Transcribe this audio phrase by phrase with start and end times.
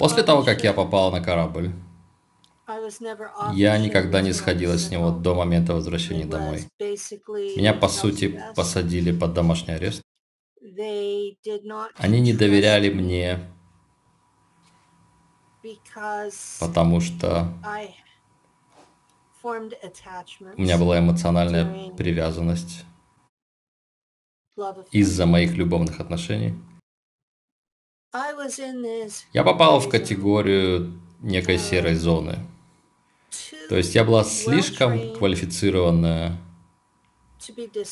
[0.00, 1.72] После того, как я попала на корабль,
[3.52, 6.64] я никогда не сходила с него до момента возвращения домой.
[6.78, 10.00] Меня, по сути, посадили под домашний арест.
[11.96, 13.40] Они не доверяли мне,
[16.60, 17.52] потому что
[19.42, 22.86] у меня была эмоциональная привязанность
[24.92, 26.54] из-за моих любовных отношений.
[29.32, 32.38] Я попал в категорию некой серой зоны.
[33.68, 36.36] То есть я была слишком квалифицированная,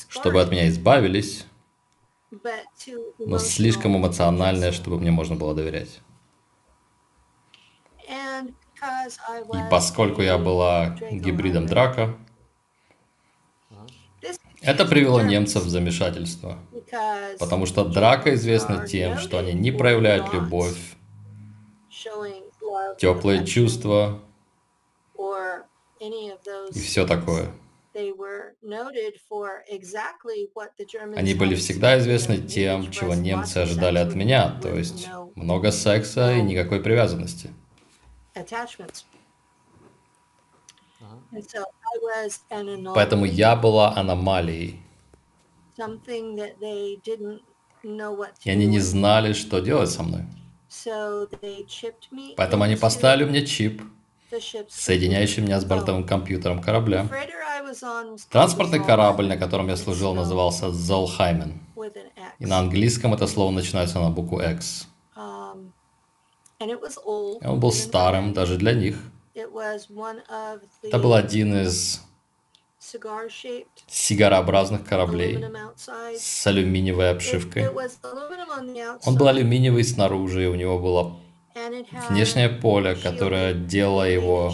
[0.08, 1.46] чтобы от меня избавились,
[3.18, 6.00] но слишком эмоциональная, чтобы мне можно было доверять.
[8.08, 12.16] И поскольку я была гибридом драка,
[14.68, 16.58] это привело немцев в замешательство.
[17.38, 20.76] Потому что драка известна тем, что они не проявляют любовь,
[22.98, 24.20] теплые чувства
[26.00, 27.50] и все такое.
[31.16, 36.42] Они были всегда известны тем, чего немцы ожидали от меня, то есть много секса и
[36.42, 37.50] никакой привязанности.
[42.94, 44.80] Поэтому я была аномалией.
[48.44, 50.24] И они не знали, что делать со мной.
[52.36, 53.82] Поэтому они поставили мне чип,
[54.68, 57.08] соединяющий меня с бортовым компьютером корабля.
[58.30, 61.60] Транспортный корабль, на котором я служил, назывался Золхаймен.
[62.38, 64.88] И на английском это слово начинается на букву X.
[65.16, 65.72] Um,
[66.60, 68.98] он был старым даже для них.
[70.82, 72.02] Это был один из
[73.88, 75.44] сигарообразных кораблей
[76.16, 77.68] с алюминиевой обшивкой.
[77.68, 81.20] Он был алюминиевый снаружи, и у него было
[82.08, 84.52] внешнее поле, которое делало его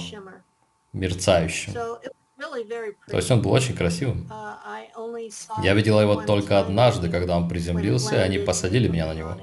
[0.93, 1.75] мерцающим.
[1.75, 4.29] То есть он был очень красивым.
[4.31, 9.37] Uh, Я видела его только однажды, когда он приземлился, и они посадили меня на него.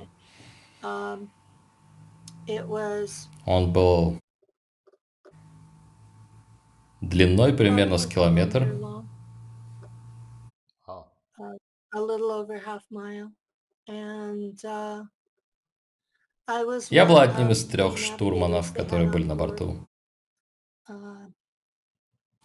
[0.83, 1.29] Um,
[3.45, 4.20] он был
[7.01, 8.63] длиной примерно с километр.
[16.89, 19.87] Я была одним из трех штурманов, которые были на борту.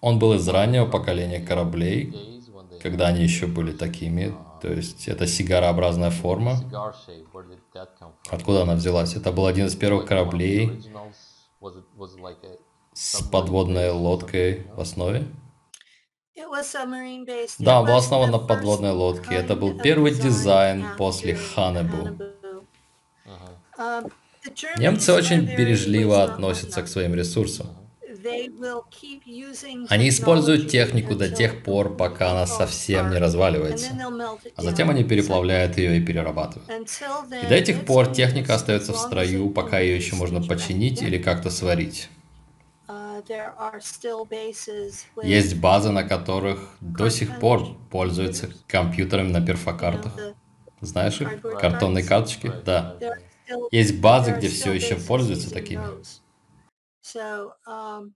[0.00, 2.42] Он был из раннего поколения кораблей,
[2.82, 4.34] когда они еще были такими.
[4.62, 6.56] То есть это сигарообразная форма.
[8.30, 9.14] Откуда она взялась?
[9.14, 10.82] Это был один из первых кораблей
[12.96, 15.24] с подводной лодкой в основе.
[17.58, 19.34] Да, он был основан на подводной лодке.
[19.34, 22.18] Это был первый дизайн после Ханебу.
[23.78, 24.10] Um,
[24.78, 27.66] Немцы очень бережливо относятся к своим ресурсам.
[29.90, 33.90] Они используют технику до тех пор, пока она совсем не разваливается.
[34.54, 36.70] А затем они переплавляют ее и перерабатывают.
[37.42, 41.50] И до этих пор техника остается в строю, пока ее еще можно починить или как-то
[41.50, 42.08] сварить.
[45.22, 50.12] Есть базы, на которых до сих пор пользуются компьютерами на перфокартах.
[50.80, 51.40] Знаешь их?
[51.40, 52.52] Картонные карточки?
[52.64, 52.96] Да.
[53.70, 55.84] Есть базы, где все еще пользуются такими.
[57.14, 58.12] Um,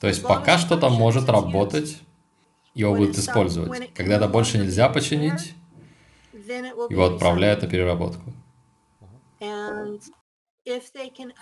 [0.00, 1.98] То есть пока что-то может работать,
[2.74, 3.92] его будут использовать.
[3.92, 5.54] Когда это больше нельзя починить,
[6.32, 8.32] его отправляют на переработку.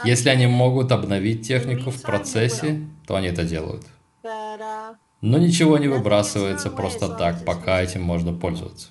[0.05, 3.85] Если они могут обновить технику в процессе, то они это делают.
[4.23, 8.89] Uh, Но ничего не выбрасывается просто так, пока этим можно пользоваться.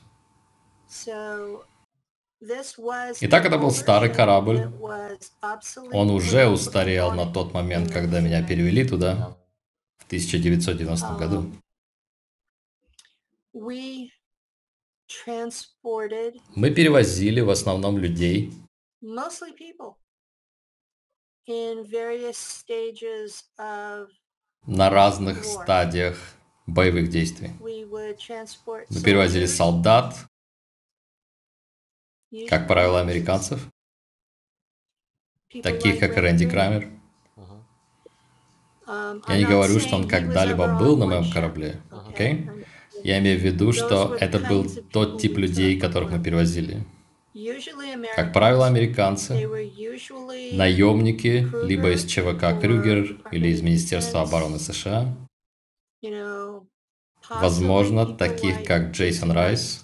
[3.22, 4.72] Итак, это был старый корабль.
[5.92, 9.38] Он уже устарел на тот момент, когда меня перевели туда,
[9.98, 11.52] в 1990 um, году.
[16.56, 18.54] Мы перевозили в основном людей,
[24.66, 26.18] на разных стадиях
[26.66, 27.52] боевых действий.
[27.60, 30.16] Мы перевозили солдат,
[32.50, 33.68] как правило, американцев,
[35.62, 36.90] таких как Рэнди Крамер.
[38.88, 42.34] Um, Я не говорю, что он когда-либо был на моем корабле, окей?
[42.34, 42.66] Okay?
[43.04, 46.86] Я имею в виду, что это был тот тип людей, которых мы перевозили.
[48.16, 49.34] Как правило, американцы,
[50.54, 55.14] наемники, либо из ЧВК Крюгер или из Министерства обороны США,
[57.30, 59.84] возможно, таких как Джейсон Райс,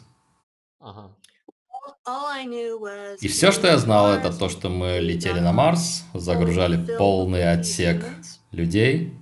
[3.19, 8.03] И все, что я знал, это то, что мы летели на Марс, загружали полный отсек
[8.51, 9.13] людей,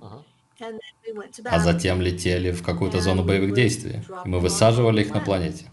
[1.44, 5.66] а затем летели в какую-то зону боевых действий, и мы высаживали их на планете.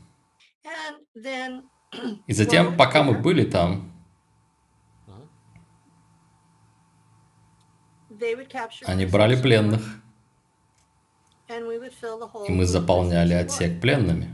[2.28, 3.92] И затем, пока мы были там,
[8.86, 9.82] они брали пленных,
[11.50, 14.34] и мы заполняли отсек пленными.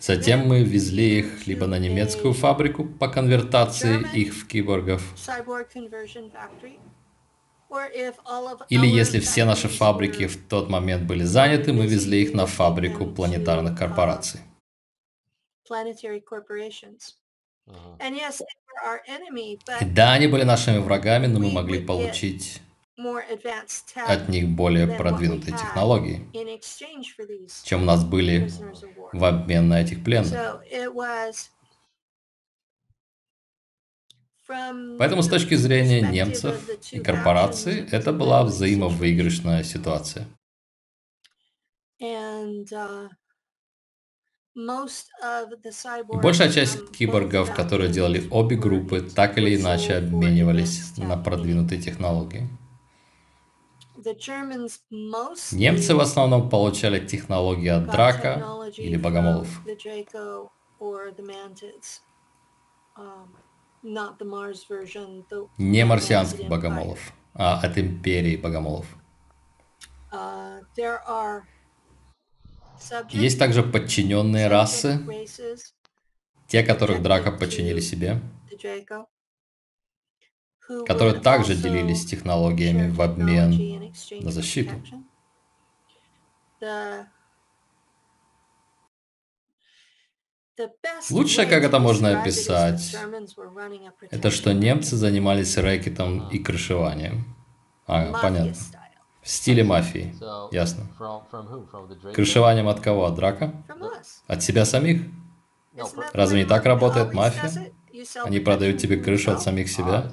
[0.00, 5.02] Затем мы везли их либо на немецкую фабрику по конвертации их в киборгов,
[8.68, 13.06] или если все наши фабрики в тот момент были заняты, мы везли их на фабрику
[13.06, 14.40] планетарных корпораций.
[19.80, 22.62] И да, они были нашими врагами, но мы могли получить
[24.06, 26.26] от них более продвинутые технологии,
[27.64, 28.50] чем у нас были
[29.12, 30.32] в обмен на этих пленных.
[34.48, 36.56] Поэтому с точки зрения немцев
[36.90, 40.26] и корпораций это была взаимовыигрышная ситуация.
[42.00, 43.08] Uh,
[46.22, 52.48] большая часть киборгов, которые делали обе группы, так или иначе обменивались на продвинутые технологии.
[55.52, 58.44] Немцы в основном получали технологии от Драка
[58.76, 59.48] или Богомолов.
[65.58, 68.86] Не марсианских богомолов, а от империи богомолов.
[70.10, 70.62] Uh,
[73.10, 75.00] Есть также подчиненные расы,
[76.46, 78.20] те, которых Драка подчинили себе,
[80.86, 84.74] которые также делились технологиями в обмен на защиту.
[91.10, 92.96] Лучшее, как это можно описать,
[94.10, 97.24] это что немцы занимались рэкетом и крышеванием.
[97.86, 98.54] А, понятно.
[99.22, 100.14] В стиле мафии,
[100.52, 100.86] ясно.
[102.14, 103.06] Крышеванием от кого?
[103.06, 103.52] От драка?
[104.26, 105.02] От себя самих?
[106.12, 107.72] Разве не так работает мафия?
[108.24, 110.12] Они продают тебе крышу от самих себя?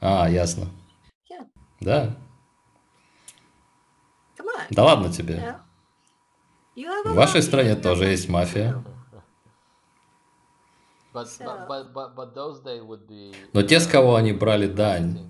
[0.00, 0.66] А, ясно.
[1.80, 2.16] Да.
[4.70, 5.56] Да ладно тебе.
[6.76, 8.82] В вашей стране тоже есть мафия.
[13.52, 15.28] Но те, с кого они брали дань,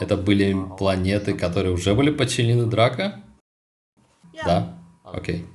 [0.00, 3.22] это были планеты, которые уже были подчинены Драка?
[4.44, 4.78] Да?
[5.04, 5.46] Окей.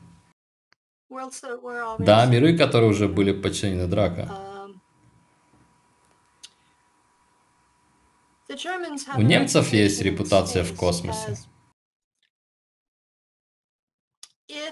[2.00, 4.30] Да, миры, которые уже были подчинены Драка.
[4.30, 4.80] Um,
[9.18, 11.38] У немцев есть репутация в космосе.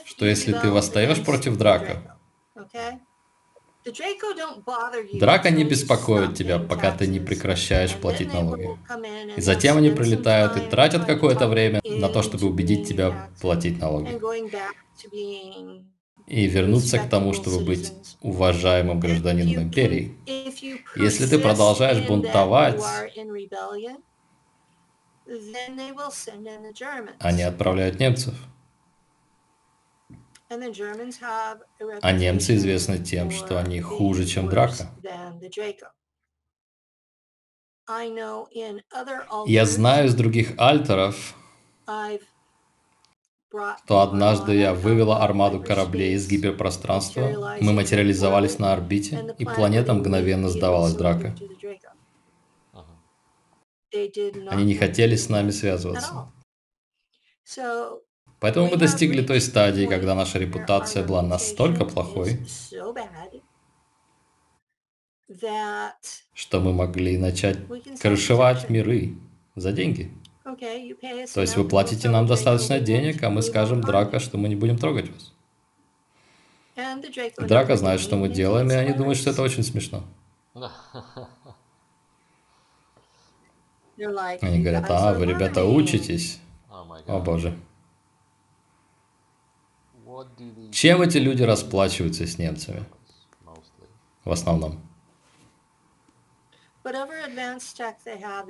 [0.05, 2.17] Что если ты восстаешь против Драка,
[5.13, 8.77] Драка не беспокоит тебя, пока ты не прекращаешь платить налоги.
[9.35, 14.19] И затем они прилетают и тратят какое-то время на то, чтобы убедить тебя платить налоги.
[16.27, 20.13] И вернуться к тому, чтобы быть уважаемым гражданином империи.
[20.95, 22.83] Если ты продолжаешь бунтовать,
[27.19, 28.33] они отправляют немцев.
[30.49, 34.89] А немцы известны тем, что они хуже, чем драка.
[39.45, 41.35] Я знаю из других альтеров,
[43.85, 50.49] что однажды я вывела армаду кораблей из гиперпространства, мы материализовались на орбите, и планета мгновенно
[50.49, 51.35] сдавалась драка.
[53.93, 56.31] Они не хотели с нами связываться.
[58.39, 62.39] Поэтому мы достигли той стадии, когда наша репутация была настолько плохой,
[66.33, 67.57] что мы могли начать
[67.99, 69.17] крышевать миры
[69.55, 70.11] за деньги.
[71.33, 74.77] То есть вы платите нам достаточно денег, а мы скажем Драка, что мы не будем
[74.77, 75.33] трогать вас.
[77.37, 80.03] Драка знает, что мы делаем, и они думают, что это очень смешно.
[84.41, 86.39] Они говорят, а, вы, ребята, учитесь?
[87.07, 87.57] О боже.
[90.71, 92.85] Чем эти люди расплачиваются с немцами?
[94.23, 94.81] В основном.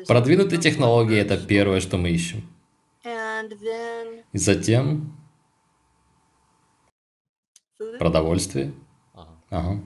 [0.08, 2.48] Продвинутые технологии– это первое, что мы ищем.
[3.04, 5.18] И затем
[8.00, 8.74] продовольствие.
[9.50, 9.82] Ага.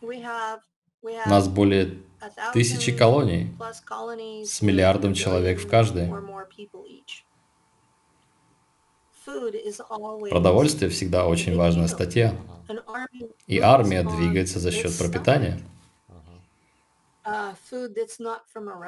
[0.00, 1.98] У нас более
[2.52, 3.54] тысячи колоний
[4.44, 6.10] с миллиардом человек в каждой.
[10.30, 12.34] Продовольствие всегда очень важная статья.
[13.46, 15.60] И армия двигается за счет пропитания.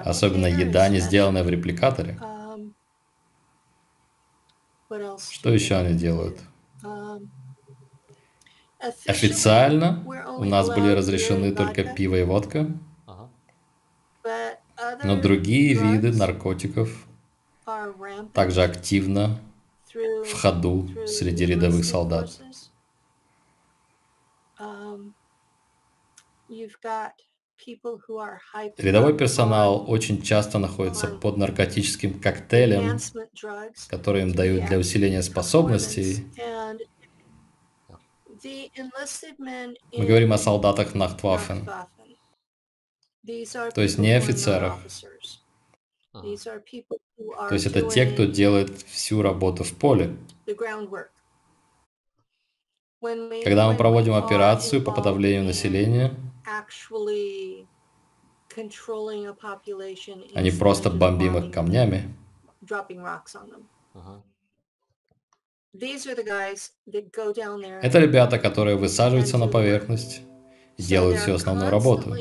[0.05, 2.19] Особенно еда, не сделанная в репликаторе.
[5.31, 6.41] Что еще они делают?
[9.07, 10.05] Официально
[10.39, 12.69] у нас были разрешены только пиво и водка,
[15.03, 17.07] но другие виды наркотиков
[18.35, 19.39] также активно
[19.95, 22.31] в ходу среди рядовых солдат.
[28.79, 32.99] Рядовой персонал очень часто находится под наркотическим коктейлем,
[33.89, 36.27] который им дают для усиления способностей.
[39.97, 41.69] Мы говорим о солдатах Нахтваффен,
[43.75, 44.79] то есть не офицерах.
[46.15, 50.17] То есть это те, кто делает всю работу в поле.
[53.45, 56.15] Когда мы проводим операцию по подавлению населения,
[60.41, 62.15] не просто бомбим их камнями,
[67.83, 70.23] это ребята, которые высаживаются на поверхность
[70.79, 72.17] делают всю основную работу.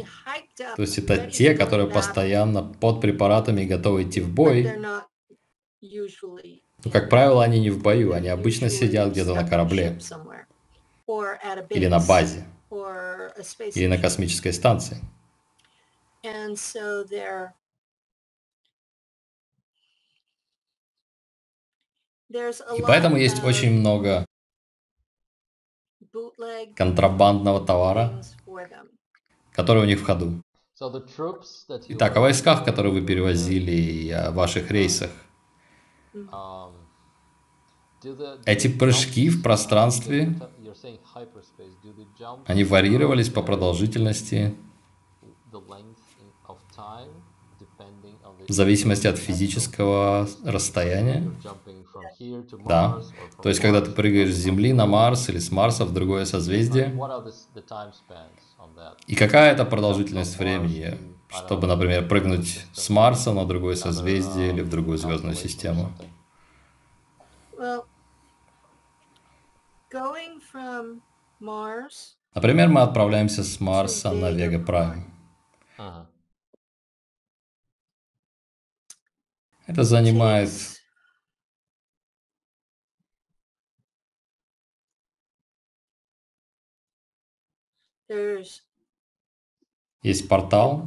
[0.55, 4.72] То есть это те, которые постоянно под препаратами готовы идти в бой.
[5.81, 9.98] Но, как правило, они не в бою, они обычно сидят где-то на корабле
[11.69, 14.98] или на базе, или на космической станции.
[22.29, 24.25] И поэтому есть очень много
[26.75, 28.24] контрабандного товара,
[29.51, 30.41] который у них в ходу.
[31.88, 35.12] Итак, о войсках, которые вы перевозили, и о ваших рейсах.
[38.45, 40.36] Эти прыжки в пространстве,
[42.45, 44.55] они варьировались по продолжительности
[48.48, 51.31] в зависимости от физического расстояния.
[52.65, 53.01] Да.
[53.41, 56.93] То есть, когда ты прыгаешь с Земли на Марс или с Марса в другое созвездие.
[59.08, 60.98] И какая это продолжительность времени,
[61.30, 65.92] чтобы, например, прыгнуть с Марса на другое созвездие или в другую звездную систему?
[72.34, 75.13] Например, мы отправляемся с Марса на Вега Прайм.
[79.68, 80.50] Это занимает
[90.03, 90.86] Есть портал,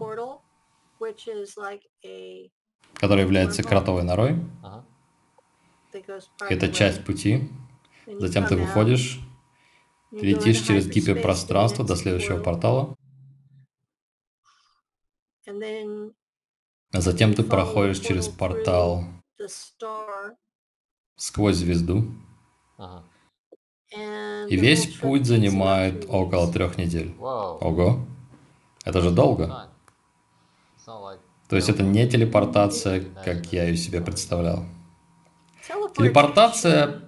[2.94, 4.38] который является кротовой норой.
[6.40, 7.50] Это часть пути.
[8.06, 9.18] Затем ты выходишь,
[10.12, 12.94] летишь через гиперпространство до следующего портала.
[16.92, 19.04] А затем ты проходишь через портал
[21.16, 22.04] сквозь звезду.
[24.48, 27.14] И весь путь занимает около трех недель.
[27.18, 28.06] Ого.
[28.86, 29.68] Это же долго.
[31.48, 34.64] То есть это не телепортация, как я ее себе представлял.
[35.96, 37.02] Телепортация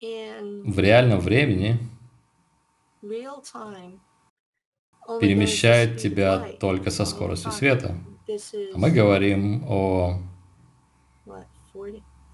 [0.00, 1.78] в реальном времени
[5.20, 7.96] перемещает тебя только со скоростью света.
[8.74, 10.18] А мы говорим о...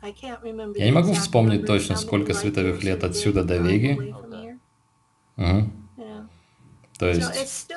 [0.03, 4.15] Я не могу вспомнить точно, сколько световых лет отсюда до Веги.
[5.37, 5.71] Угу.
[6.99, 7.71] То есть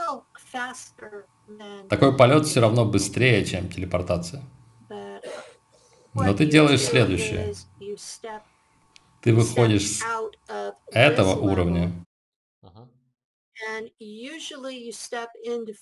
[1.89, 4.43] такой полет все равно быстрее, чем телепортация.
[6.13, 7.53] Но ты делаешь следующее.
[9.21, 10.03] Ты выходишь с
[10.87, 11.91] этого уровня,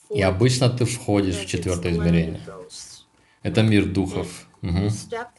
[0.09, 2.41] и обычно ты входишь в четвертое измерение.
[3.43, 4.47] Это мир духов.
[4.61, 4.89] Угу.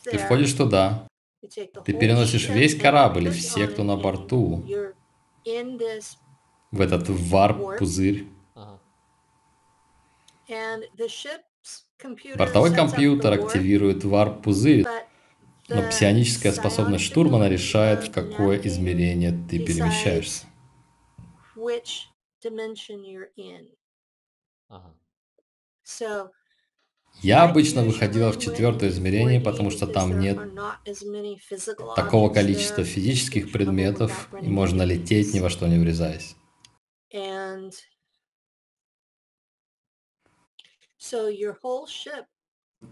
[0.04, 1.08] Ты входишь туда,
[1.84, 4.64] ты переносишь весь корабль и все, кто на борту,
[6.70, 8.28] в этот варп-пузырь.
[12.36, 14.86] Бортовой компьютер активирует варп-пузырь,
[15.68, 20.46] но псионическая способность штурмана решает, в какое измерение ты перемещаешься.
[27.20, 30.38] Я обычно выходила в четвертое измерение, потому что там нет
[31.96, 36.36] такого количества физических предметов, и можно лететь ни во что не врезаясь.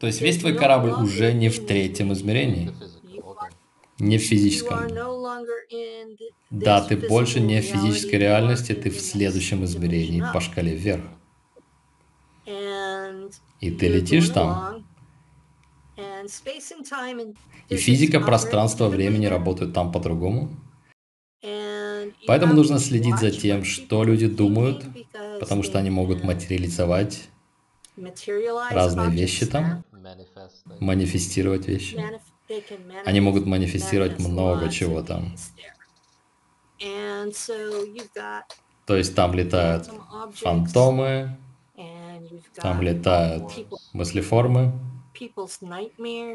[0.00, 2.72] То есть весь твой корабль уже не в третьем измерении.
[3.98, 4.88] не в физическом.
[6.50, 11.04] Да, ты больше не в физической реальности, ты в следующем измерении по шкале вверх.
[13.60, 14.86] И ты летишь там.
[17.68, 20.50] И физика пространства времени работают там по-другому.
[22.26, 24.84] Поэтому нужно следить за тем, что люди думают,
[25.40, 27.28] потому что они могут материализовать
[28.70, 29.84] разные вещи там,
[30.80, 31.98] манифестировать вещи.
[33.04, 35.34] Они могут манифестировать много чего там.
[38.86, 39.90] То есть там летают
[40.34, 41.36] фантомы,
[42.54, 43.52] там летают
[43.92, 44.72] мыслеформы,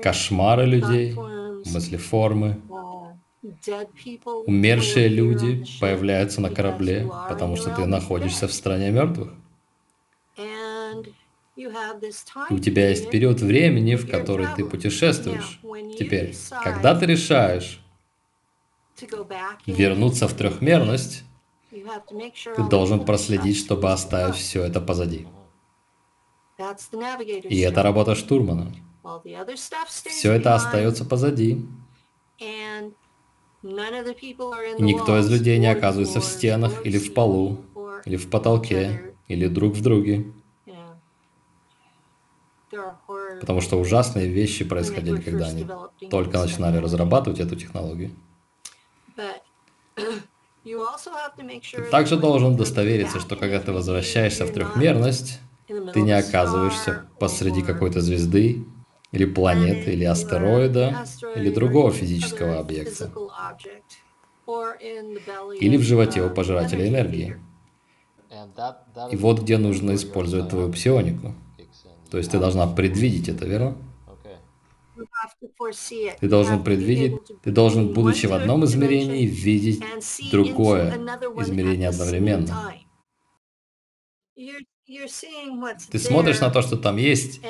[0.01, 2.61] кошмары людей, мыслеформы.
[4.45, 9.33] Умершие люди появляются на корабле, потому что ты находишься в стране мертвых.
[12.49, 15.59] У тебя есть период времени, в который ты путешествуешь.
[15.97, 17.79] Теперь, когда ты решаешь
[19.65, 21.23] вернуться в трехмерность,
[21.69, 25.27] ты должен проследить, чтобы оставить все это позади.
[27.49, 28.73] И это работа штурмана.
[29.87, 31.65] Все это остается позади.
[32.39, 32.91] И
[33.63, 37.63] никто из людей не оказывается в стенах или в полу,
[38.05, 40.31] или в потолке, или друг в друге.
[43.39, 45.67] Потому что ужасные вещи происходили, когда они
[46.09, 48.11] только начинали разрабатывать эту технологию.
[50.63, 55.39] Ты также должен удостовериться, что когда ты возвращаешься в трехмерность,
[55.93, 58.65] ты не оказываешься посреди какой-то звезды,
[59.11, 61.05] или планеты, или астероида,
[61.35, 63.11] или другого физического объекта,
[65.59, 67.37] или в животе у пожирателя энергии.
[69.11, 71.35] И вот где нужно использовать твою псионику.
[72.11, 73.77] То есть ты должна предвидеть это, верно?
[76.19, 79.81] Ты должен предвидеть, ты должен, будучи в одном измерении, видеть
[80.29, 80.91] другое
[81.37, 82.73] измерение одновременно.
[85.89, 87.41] Ты смотришь на то, что там есть,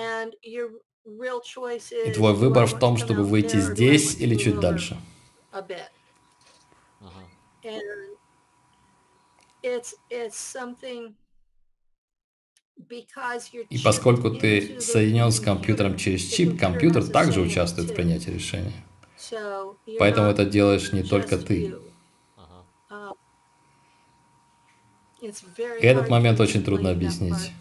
[0.44, 4.96] и твой выбор в том, чтобы выйти здесь или чуть дальше.
[13.70, 18.74] И поскольку ты соединен с компьютером через чип, компьютер также участвует в принятии решения.
[20.00, 21.76] Поэтому это делаешь не только ты.
[25.22, 27.52] И этот момент очень трудно объяснить.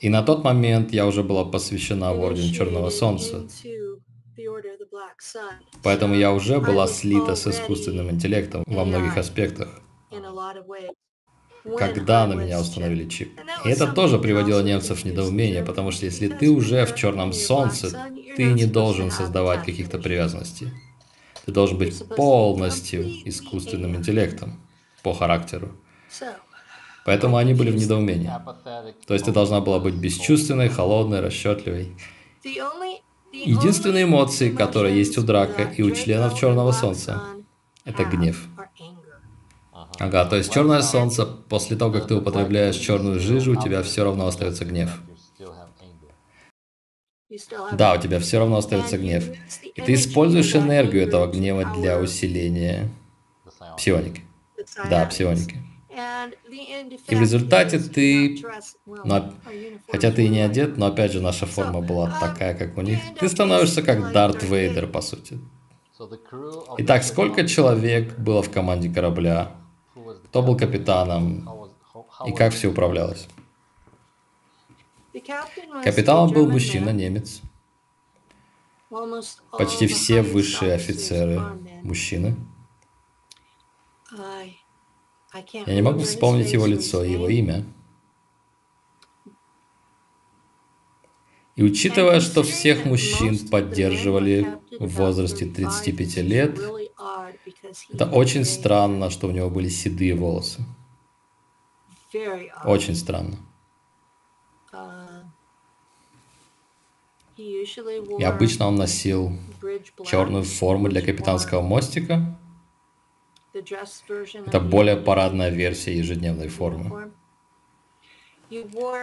[0.00, 3.46] И на тот момент я уже была посвящена в Орден Черного Солнца.
[5.82, 9.80] Поэтому я уже была слита с искусственным интеллектом во многих аспектах
[11.64, 13.40] когда на меня установили чип.
[13.64, 17.98] И это тоже приводило немцев в недоумение, потому что если ты уже в черном солнце,
[18.36, 20.68] ты не должен создавать каких-то привязанностей.
[21.46, 24.60] Ты должен быть полностью искусственным интеллектом
[25.02, 25.72] по характеру.
[27.04, 28.30] Поэтому они были в недоумении.
[29.06, 31.94] То есть ты должна была быть бесчувственной, холодной, расчетливой.
[33.32, 37.22] Единственные эмоции, которые есть у Драка и у членов Черного Солнца,
[37.84, 38.48] это гнев.
[39.98, 44.04] Ага, то есть черное солнце, после того, как ты употребляешь черную жижу, у тебя все
[44.04, 44.90] равно остается гнев.
[47.72, 49.24] Да, у тебя все равно остается гнев.
[49.74, 52.90] И ты используешь энергию этого гнева для усиления
[53.76, 54.22] псионики.
[54.88, 55.60] Да, псионики.
[57.08, 58.42] И в результате ты,
[59.04, 59.32] но,
[59.90, 62.98] хотя ты и не одет, но опять же наша форма была такая, как у них,
[63.18, 65.38] ты становишься как Дарт Вейдер, по сути.
[66.78, 69.52] Итак, сколько человек было в команде корабля?
[70.34, 71.48] Кто был капитаном
[72.26, 73.28] и как все управлялось?
[75.84, 77.40] Капитаном был мужчина-немец.
[79.52, 81.40] Почти все высшие офицеры
[81.84, 82.34] мужчины.
[85.52, 87.64] Я не могу вспомнить его лицо и его имя.
[91.54, 96.58] И учитывая, что всех мужчин поддерживали в возрасте 35 лет,
[97.92, 100.64] это очень странно, что у него были седые волосы.
[102.64, 103.36] Очень странно.
[107.36, 109.32] И обычно он носил
[110.06, 112.38] черную форму для капитанского мостика.
[113.52, 117.12] Это более парадная версия ежедневной формы.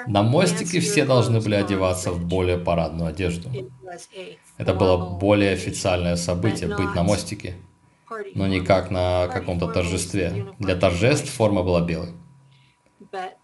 [0.08, 3.49] На мостике все должны были одеваться в более парадную одежду.
[4.58, 7.56] Это было более официальное событие, быть на мостике
[8.36, 10.54] но не как на каком-то торжестве.
[10.60, 12.13] Для торжеств форма была белой.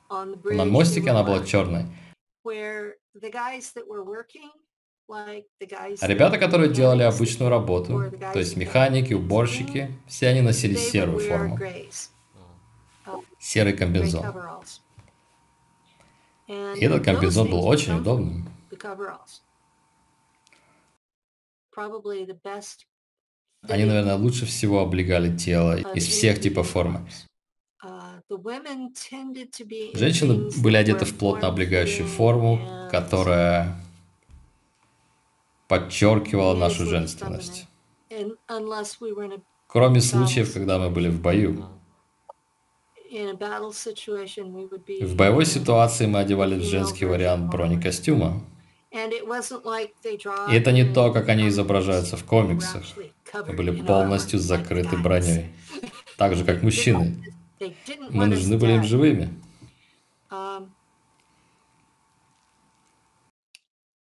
[0.08, 1.86] На мостике она была черной.
[5.10, 11.58] А ребята, которые делали обычную работу, то есть механики, уборщики, все они носили серую форму,
[13.40, 14.26] серый комбинезон.
[16.48, 18.50] И этот комбинезон был очень удобным.
[23.64, 27.08] Они, наверное, лучше всего облегали тело из всех типов формы.
[29.94, 32.60] Женщины были одеты в плотно облегающую форму,
[32.92, 33.76] которая
[35.68, 37.68] подчеркивала нашу женственность.
[39.68, 41.66] Кроме случаев, когда мы были в бою.
[45.02, 48.44] В боевой ситуации мы одевались в женский вариант бронекостюма.
[48.92, 52.84] И это не то, как они изображаются в комиксах.
[53.34, 55.52] Мы были полностью закрыты броней.
[56.18, 57.24] Так же, как мужчины.
[58.10, 59.30] Мы нужны были им живыми.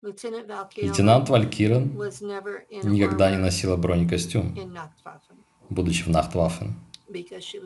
[0.03, 1.97] Лейтенант Валькирен
[2.83, 4.55] никогда не носила бронекостюм,
[5.69, 6.75] будучи в Нахтваффен,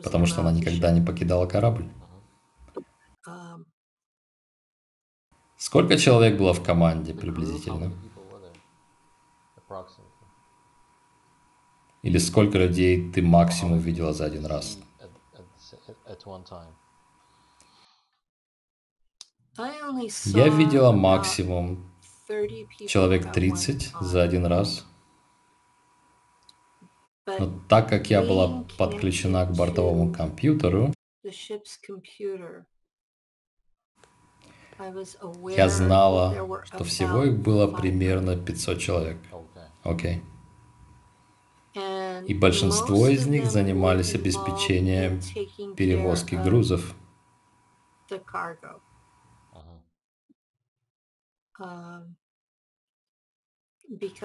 [0.02, 1.88] потому что она никогда не покидала корабль.
[5.56, 7.92] Сколько человек было в команде приблизительно?
[12.02, 14.78] Или сколько людей ты максимум видела за один раз?
[20.24, 21.92] Я видела максимум
[22.88, 24.84] человек 30 за один раз.
[27.26, 30.92] Но так как я была подключена к бортовому компьютеру,
[35.56, 39.18] я знала, что всего их было примерно 500 человек.
[39.84, 40.16] Окей.
[40.16, 40.31] Okay.
[41.74, 45.20] И большинство из них занимались обеспечением
[45.74, 46.94] перевозки грузов.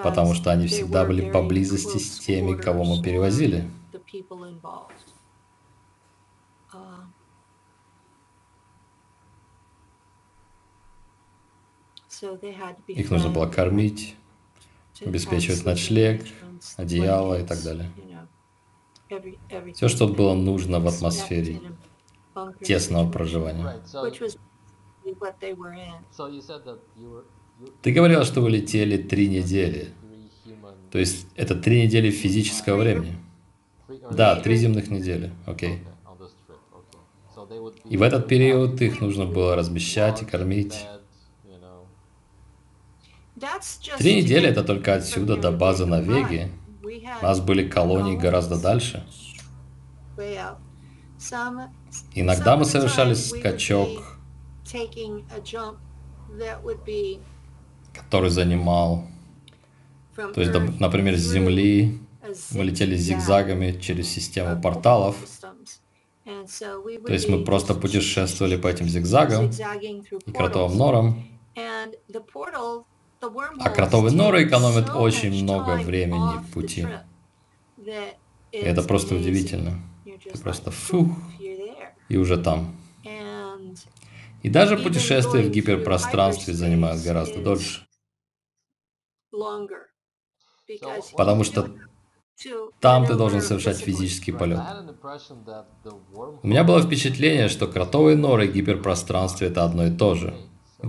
[0.03, 3.69] потому что они всегда были поблизости с теми, кого мы перевозили.
[12.87, 14.15] Их нужно было кормить,
[15.01, 16.25] обеспечивать ночлег,
[16.75, 17.91] одеяло и так далее.
[19.73, 21.61] Все, что было нужно в атмосфере
[22.61, 23.81] тесного проживания.
[27.81, 29.89] Ты говорил, что вы летели три недели.
[30.91, 33.17] То есть это три недели физического времени.
[34.11, 35.31] Да, три земных недели.
[35.45, 35.83] Окей.
[37.85, 40.85] И в этот период их нужно было размещать и кормить.
[43.97, 46.51] Три недели это только отсюда до базы на Веге.
[47.21, 49.05] У нас были колонии гораздо дальше.
[52.13, 54.17] Иногда мы совершали скачок
[57.93, 59.03] который занимал,
[60.15, 61.99] то есть, например, с Земли.
[62.51, 65.15] мы летели зигзагами через систему порталов,
[66.25, 71.27] то есть мы просто путешествовали по этим зигзагам и кротовым норам,
[73.21, 76.87] а кротовые норы экономят очень много времени в пути.
[78.51, 79.79] И это просто удивительно.
[80.03, 81.09] Ты просто фух,
[82.09, 82.75] и уже там.
[84.43, 87.87] И даже путешествия в гиперпространстве занимают гораздо дольше.
[91.15, 91.75] Потому что
[92.79, 94.59] там ты должен совершать физический полет.
[96.43, 100.37] У меня было впечатление, что кротовые норы и гиперпространстве это одно и то же.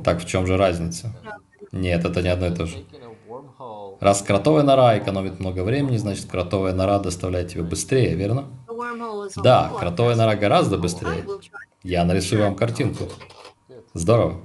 [0.04, 1.16] Так в чем же разница?
[1.72, 2.84] Нет, это не одно и то же.
[4.00, 8.48] Раз кротовая нора экономит много времени, значит кротовая нора доставляет тебе быстрее, верно?
[9.36, 11.26] Да, кротовая нора гораздо быстрее.
[11.82, 13.04] Я нарисую вам картинку.
[13.94, 14.40] Здорово.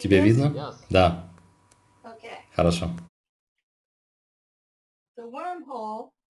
[0.00, 0.74] Тебе видно?
[0.90, 1.30] Да.
[2.54, 2.90] Хорошо.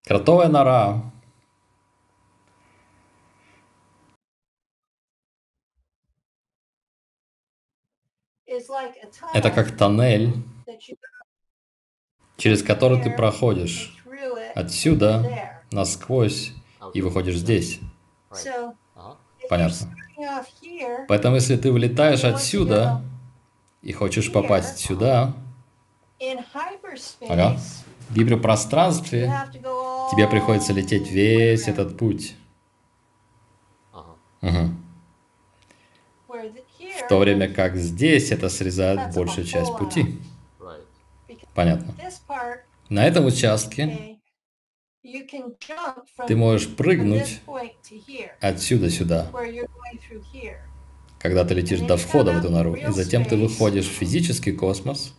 [0.05, 1.03] Кротовая нора.
[9.35, 10.33] Это как тоннель,
[12.37, 14.05] через который ты проходишь
[14.55, 16.53] отсюда насквозь
[16.95, 17.81] и выходишь здесь.
[19.49, 19.95] Понятно.
[21.09, 23.03] Поэтому если ты вылетаешь отсюда
[23.83, 25.35] и хочешь попасть сюда,
[27.29, 27.59] ага,
[28.09, 29.33] в гиперпространстве
[30.11, 32.35] тебе приходится лететь весь этот путь.
[34.43, 34.71] Угу.
[36.29, 40.19] В то время как здесь это срезает большую часть пути.
[41.55, 41.95] Понятно.
[42.89, 44.19] На этом участке
[46.27, 47.41] Ты можешь прыгнуть
[48.41, 49.31] отсюда сюда,
[51.19, 55.15] когда ты летишь до входа в эту нору, и затем ты выходишь в физический космос,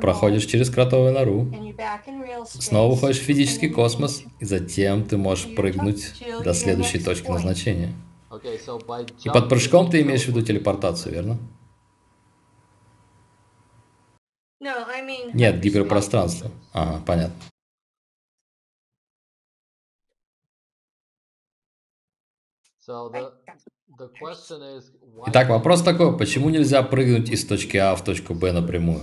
[0.00, 1.48] проходишь через кротовую нору,
[2.44, 7.92] снова выходишь в физический космос, и затем ты можешь прыгнуть до следующей точки назначения.
[9.24, 11.38] И под прыжком ты имеешь в виду телепортацию, верно?
[15.32, 16.50] Нет, гиперпространство.
[16.72, 17.42] Ага, понятно.
[25.26, 29.02] Итак, вопрос такой, почему нельзя прыгнуть из точки А в точку Б напрямую?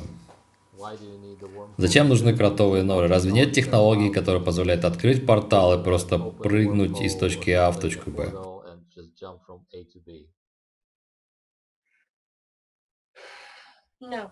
[1.78, 3.08] Зачем нужны кротовые норы?
[3.08, 8.12] Разве нет технологии, которая позволяет открыть портал и просто прыгнуть из точки А в точку
[8.12, 8.32] Б?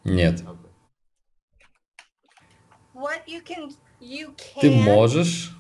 [0.03, 0.43] Нет.
[4.61, 5.51] Ты можешь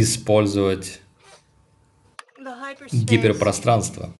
[0.00, 1.02] использовать
[2.92, 4.14] гиперпространство,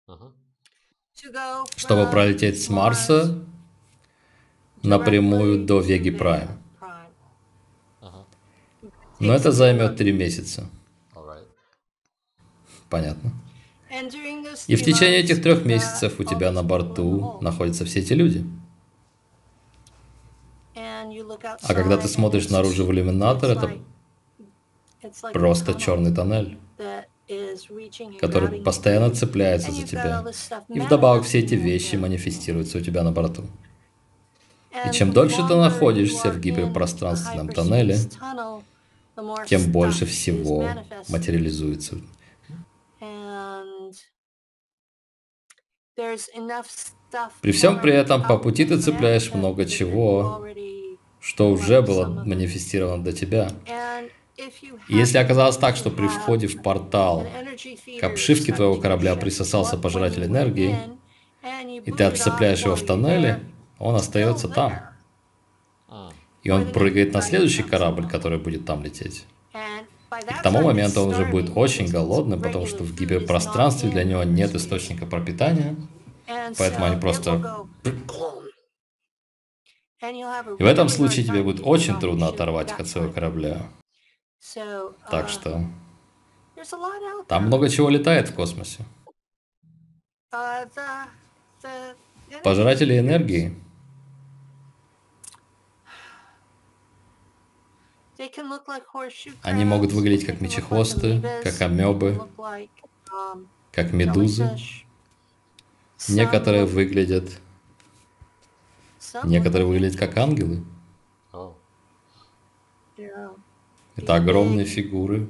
[1.76, 3.44] чтобы пролететь с Марса
[4.82, 6.48] напрямую до Веги Прайм.
[9.20, 10.68] Но это займет три месяца.
[12.88, 13.32] Понятно.
[14.66, 18.44] И в течение этих трех месяцев у тебя на борту находятся все эти люди.
[21.62, 23.78] А когда ты смотришь наружу в иллюминатор, это
[25.32, 26.58] просто черный тоннель,
[28.20, 30.24] который постоянно цепляется за тебя.
[30.68, 33.44] И вдобавок все эти вещи манифестируются у тебя на борту.
[34.86, 37.98] И чем дольше ты находишься в гиперпространственном тоннеле,
[39.46, 40.68] тем больше всего
[41.08, 41.96] материализуется.
[47.40, 50.46] При всем при этом по пути ты цепляешь много чего,
[51.20, 53.50] что уже было манифестировано до тебя.
[54.88, 57.26] Если оказалось так, что при входе в портал
[58.00, 60.76] к обшивке твоего корабля присосался пожиратель энергии,
[61.84, 63.40] и ты отцепляешь его в тоннеле,
[63.78, 64.72] он остается там.
[66.42, 69.26] И он прыгает на следующий корабль, который будет там лететь.
[69.54, 74.22] И к тому моменту он уже будет очень голодным, потому что в гиперпространстве для него
[74.24, 75.76] нет источника пропитания,
[76.56, 77.66] поэтому они просто...
[80.00, 83.68] И в этом случае тебе будет очень трудно оторвать их от своего корабля.
[85.10, 85.64] Так uh, что
[87.28, 88.84] там много чего летает в космосе.
[90.32, 91.08] Uh,
[92.42, 93.56] Пожиратели энергии.
[99.42, 104.50] Они могут выглядеть как мечехвосты, как амебы, um, как медузы.
[106.08, 107.30] Некоторые выглядят...
[109.24, 110.64] Некоторые выглядят как ангелы.
[113.98, 115.28] Это огромные фигуры,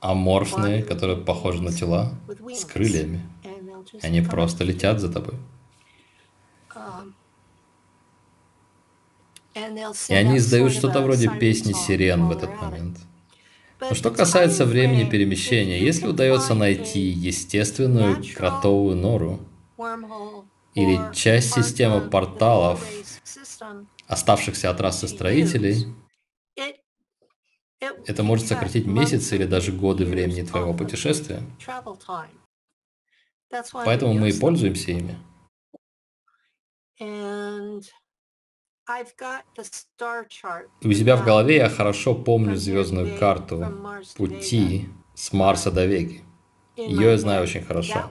[0.00, 2.14] аморфные, которые похожи на тела,
[2.50, 3.20] с крыльями.
[4.02, 5.34] Они просто летят за тобой.
[10.08, 12.98] И они издают что-то вроде песни сирен в этот момент.
[13.80, 19.40] Но что касается времени перемещения, если удается найти естественную кротовую нору
[20.74, 22.82] или часть системы порталов,
[24.06, 25.86] оставшихся от расы строителей,
[27.80, 31.42] это может сократить месяцы или даже годы времени твоего путешествия.
[33.72, 35.16] Поэтому мы и пользуемся ими.
[40.82, 43.66] У себя в голове я хорошо помню звездную карту
[44.16, 46.22] пути с Марса до Веги.
[46.76, 48.10] Ее я знаю очень хорошо.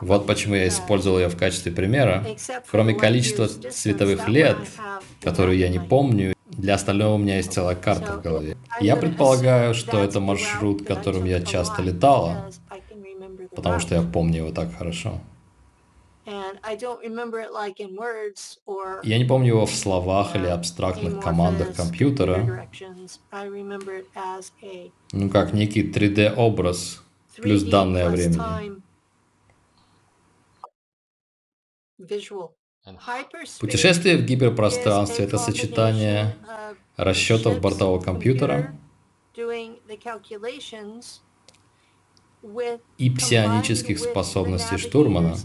[0.00, 2.24] Вот почему я использовал ее в качестве примера.
[2.70, 4.58] Кроме количества световых лет,
[5.22, 8.56] которые я не помню, для остального у меня есть целая карта в голове.
[8.80, 12.50] Я предполагаю, что это маршрут, которым я часто летала,
[13.54, 15.20] потому что я помню его так хорошо.
[19.02, 22.68] Я не помню его в словах или абстрактных командах компьютера,
[25.12, 27.02] ну как некий 3D-образ,
[27.36, 28.82] плюс данные о времени.
[33.60, 36.36] Путешествие в гиперпространстве– это сочетание
[36.96, 38.74] расчетов бортового компьютера
[42.96, 45.36] и псионических способностей штурмана.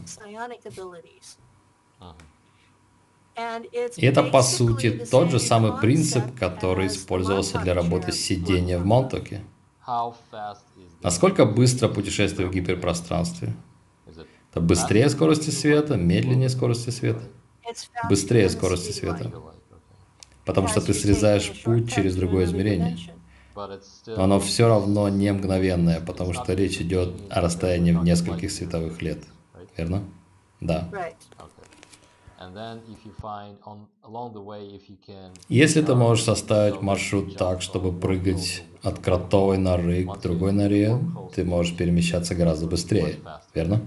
[3.98, 9.44] И это, по сути, тот же самый принцип, который использовался для работы сидения в Монтоке.
[11.04, 13.54] Насколько быстро путешествие в гиперпространстве?
[14.52, 17.24] Это быстрее скорости света, медленнее скорости света,
[18.10, 19.32] быстрее скорости света.
[20.46, 22.98] Потому что ты срезаешь путь через другое измерение.
[23.56, 29.02] Но оно все равно не мгновенное, потому что речь идет о расстоянии в нескольких световых
[29.02, 29.24] лет.
[29.78, 30.04] Верно?
[30.62, 30.90] Да.
[35.48, 41.00] Если ты можешь составить маршрут так, чтобы прыгать от кротовой норы к другой норе,
[41.34, 43.20] ты можешь перемещаться гораздо быстрее,
[43.54, 43.82] верно?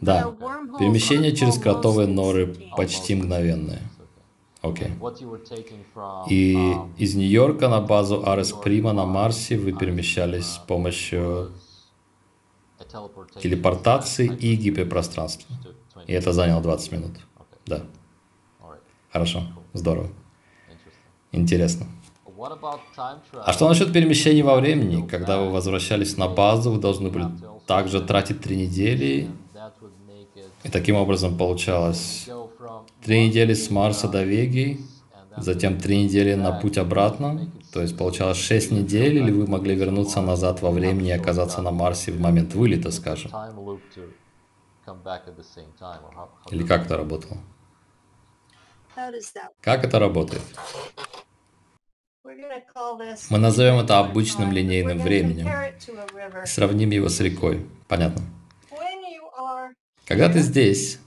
[0.00, 0.34] Да.
[0.78, 3.82] Перемещение через кротовые норы почти мгновенное.
[4.62, 4.88] Окей.
[4.88, 6.26] Okay.
[6.30, 11.52] И из Нью-Йорка на базу Арес Прима на Марсе вы перемещались с помощью
[13.40, 15.54] телепортации и гиперпространства.
[16.06, 17.12] И это заняло 20 минут.
[17.66, 17.82] Да.
[19.12, 19.42] Хорошо.
[19.72, 20.08] Здорово.
[21.32, 21.86] Интересно.
[23.46, 25.06] А что насчет перемещений во времени?
[25.06, 27.26] Когда вы возвращались на базу, вы должны были
[27.66, 29.28] также тратить три недели.
[30.62, 32.28] И таким образом получалось
[33.02, 34.80] три недели с Марса до Веги,
[35.36, 37.50] затем три недели на путь обратно.
[37.72, 41.70] То есть получалось шесть недель, или вы могли вернуться назад во времени и оказаться на
[41.70, 43.30] Марсе в момент вылета, скажем.
[46.50, 47.38] Или как это работало?
[49.60, 50.42] Как это работает?
[52.24, 55.48] Мы назовем это обычным линейным временем.
[56.46, 57.66] Сравним его с рекой.
[57.88, 58.22] Понятно?
[60.06, 61.00] Когда ты здесь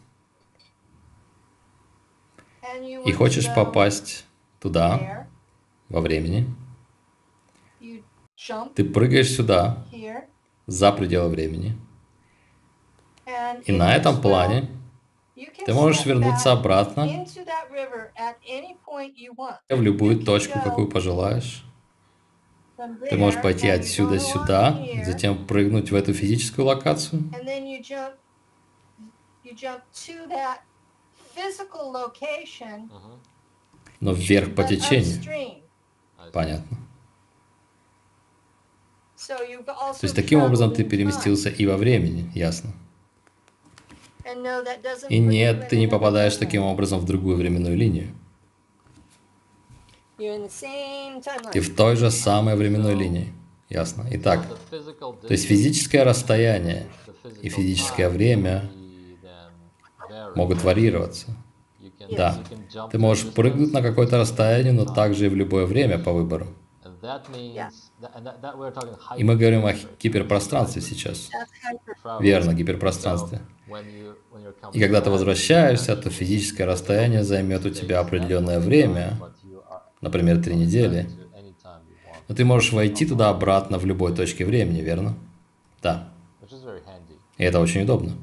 [3.05, 4.25] и хочешь попасть
[4.59, 5.27] туда,
[5.89, 6.45] во времени,
[8.75, 9.85] ты прыгаешь сюда,
[10.65, 11.77] за пределы времени,
[13.65, 14.69] и на этом плане
[15.65, 17.25] ты можешь вернуться обратно
[19.69, 21.63] в любую точку, какую пожелаешь.
[23.09, 27.23] Ты можешь пойти отсюда сюда, затем прыгнуть в эту физическую локацию.
[33.99, 35.63] Но вверх по течению.
[36.31, 36.77] Понятно.
[39.27, 42.73] То есть таким образом ты переместился и во времени, ясно?
[45.09, 48.13] И нет, ты не попадаешь таким образом в другую временную линию.
[50.17, 53.33] Ты в той же самой временной линии.
[53.69, 54.05] Ясно.
[54.11, 56.88] Итак, то есть физическое расстояние
[57.41, 58.69] и физическое время
[60.36, 61.28] могут вариироваться.
[62.09, 62.41] Да.
[62.91, 66.47] Ты можешь прыгнуть на какое-то расстояние, но также и в любое время по выбору.
[69.17, 71.30] И мы говорим о гиперпространстве сейчас.
[72.19, 73.41] Верно, гиперпространстве.
[74.74, 79.18] И когда ты возвращаешься, то физическое расстояние займет у тебя определенное время,
[80.01, 81.09] например, три недели.
[82.28, 85.15] Но ты можешь войти туда обратно в любой точке времени, верно?
[85.82, 86.09] Да.
[87.38, 88.13] И это очень удобно.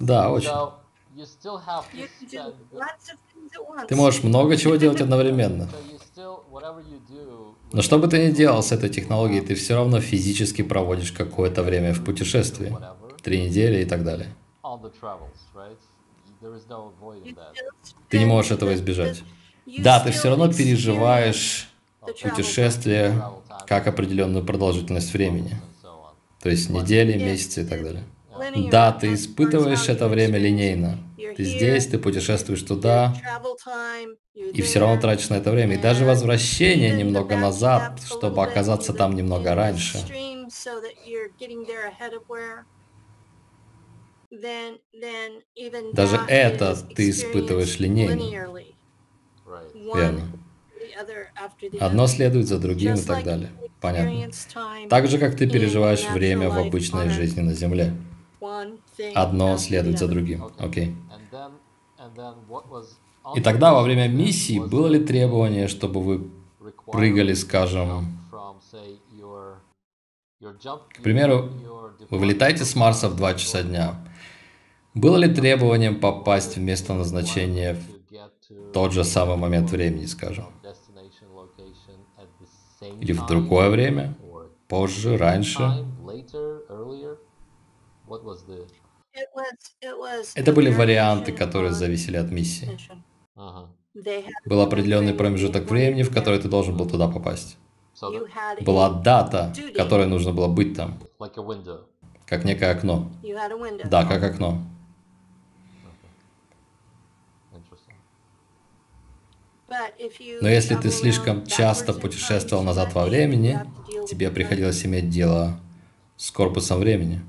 [0.00, 0.50] Да, очень.
[3.88, 5.68] Ты можешь много чего делать одновременно.
[7.72, 11.62] Но что бы ты ни делал с этой технологией, ты все равно физически проводишь какое-то
[11.62, 12.74] время в путешествии.
[13.26, 14.28] Три недели и так далее.
[18.08, 19.24] Ты не можешь этого избежать.
[19.78, 21.68] Да, ты все равно переживаешь
[22.00, 23.20] путешествие
[23.66, 25.56] как определенную продолжительность времени.
[26.40, 28.04] То есть недели, месяцы и так далее.
[28.70, 30.96] Да, ты испытываешь это время линейно.
[31.36, 33.12] Ты здесь, ты путешествуешь туда,
[34.34, 35.74] и все равно тратишь на это время.
[35.74, 39.98] И даже возвращение немного назад, чтобы оказаться там немного раньше.
[45.92, 48.62] Даже это ты испытываешь линейно.
[49.74, 50.22] Верно.
[51.80, 53.50] Одно следует за другим и так далее.
[53.80, 54.32] Понятно.
[54.88, 57.94] Так же, как ты переживаешь время в обычной жизни на Земле.
[59.14, 60.50] Одно следует за другим.
[60.58, 60.94] Окей.
[63.34, 66.30] И тогда во время миссии было ли требование, чтобы вы
[66.86, 68.18] прыгали, скажем,
[70.40, 71.50] к примеру,
[72.10, 73.96] вы вылетаете с Марса в 2 часа дня.
[74.96, 77.76] Было ли требованием попасть в место назначения
[78.48, 80.46] в тот же самый момент времени, скажем?
[83.02, 84.14] Или в другое время?
[84.68, 85.84] Позже, раньше?
[90.34, 92.78] Это были варианты, которые зависели от миссии.
[94.46, 97.58] Был определенный промежуток времени, в который ты должен был туда попасть.
[98.62, 100.98] Была дата, в которой нужно было быть там.
[102.24, 103.10] Как некое окно.
[103.84, 104.62] Да, как окно.
[109.68, 113.60] Но если ты слишком часто путешествовал назад во времени,
[114.08, 115.58] тебе приходилось иметь дело
[116.16, 117.20] с корпусом времени.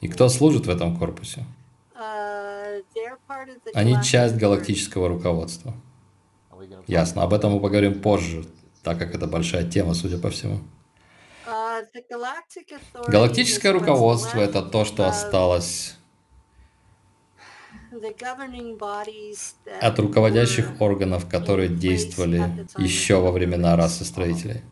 [0.00, 1.44] И кто служит в этом корпусе?
[1.94, 2.82] Uh,
[3.74, 5.74] Они часть галактического руководства.
[6.86, 8.44] Ясно, об этом мы поговорим позже,
[8.82, 10.58] так как это большая тема, судя по всему.
[11.46, 11.84] Uh,
[13.06, 15.94] Галактическое руководство— это то, что осталось
[19.80, 24.62] от руководящих органов, которые действовали еще во времена расы строителей.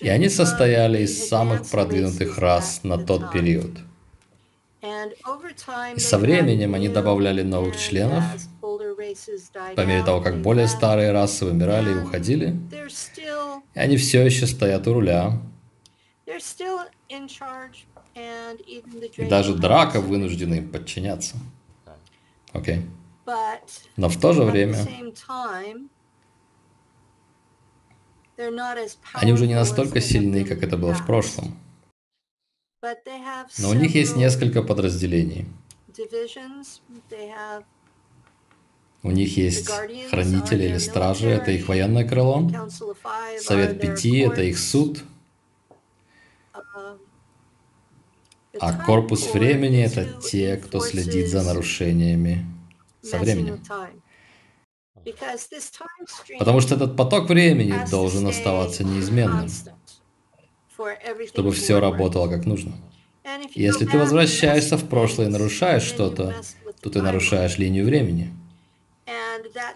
[0.00, 3.70] И они состояли из самых продвинутых рас на тот период.
[5.96, 8.24] И со временем они добавляли новых членов,
[9.76, 12.56] по мере того, как более старые расы вымирали и уходили,
[13.74, 15.40] и они все еще стоят у руля.
[19.16, 21.36] И даже Драка вынуждены им подчиняться.
[22.52, 22.82] Окей.
[23.26, 23.60] But
[23.96, 24.78] Но в то же время
[29.14, 31.58] они уже не настолько сильны, как это было в прошлом.
[33.58, 35.46] Но у них есть несколько подразделений.
[39.02, 39.68] У них есть
[40.10, 42.48] хранители или стражи, это их военное крыло.
[43.40, 45.02] Совет Пяти– это их суд.
[48.60, 52.44] А корпус времени– это те, кто следит за нарушениями
[53.02, 53.62] со временем.
[56.38, 59.48] Потому что этот поток времени должен оставаться неизменным,
[61.28, 62.72] чтобы все работало как нужно.
[63.54, 66.34] Если ты возвращаешься в прошлое и нарушаешь что-то,
[66.80, 68.34] то ты нарушаешь линию времени.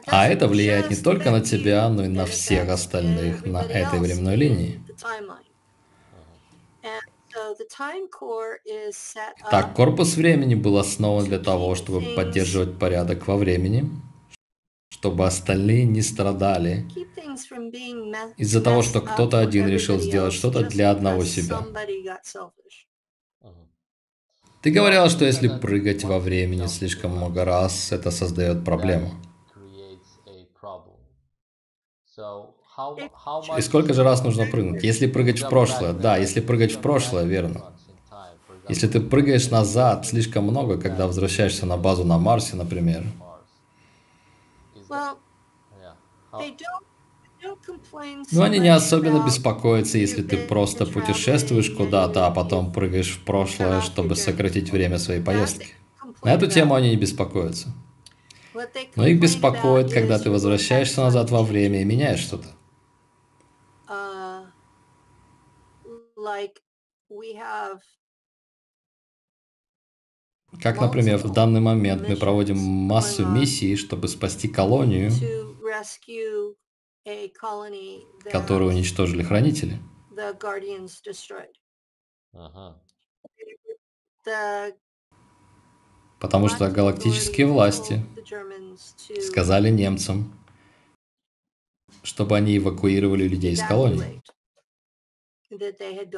[0.06, 4.36] А это влияет не только на тебя, но и на всех остальных на этой временной
[4.36, 4.80] линии.
[7.32, 7.52] The timeline.
[7.52, 12.14] And so the time core is set Так, корпус времени был основан для того, чтобы
[12.14, 13.90] поддерживать порядок во времени,
[14.88, 16.86] чтобы остальные не страдали
[18.36, 21.60] из-за того, что кто-то один решил сделать что-то для одного себя.
[24.62, 29.10] Ты говорил, что если прыгать во времени слишком много раз, это создает проблему.
[33.56, 34.82] И сколько же раз нужно прыгнуть?
[34.82, 37.64] Если прыгать в прошлое, да, если прыгать в прошлое, верно.
[38.68, 43.04] Если ты прыгаешь назад слишком много, когда возвращаешься на базу на Марсе, например,
[48.30, 53.24] но so они не особенно беспокоятся, если ты просто путешествуешь куда-то, а потом прыгаешь в
[53.24, 55.68] прошлое, чтобы сократить время своей поездки.
[56.22, 57.68] На эту тему они не беспокоятся.
[58.96, 62.48] Но их беспокоит, когда ты возвращаешься назад во время и меняешь что-то.
[63.88, 64.44] uh,
[66.22, 66.60] like
[67.10, 67.80] we have
[70.62, 75.10] Как, например, в данный момент мы проводим массу миссий, чтобы спасти колонию,
[78.30, 79.78] которую уничтожили хранители.
[80.14, 81.56] the Guardians destroyed.
[84.24, 84.74] The
[86.20, 90.32] Потому что Galactic галактические власти told the Germans to сказали немцам,
[92.04, 94.22] чтобы они эвакуировали людей из колонии,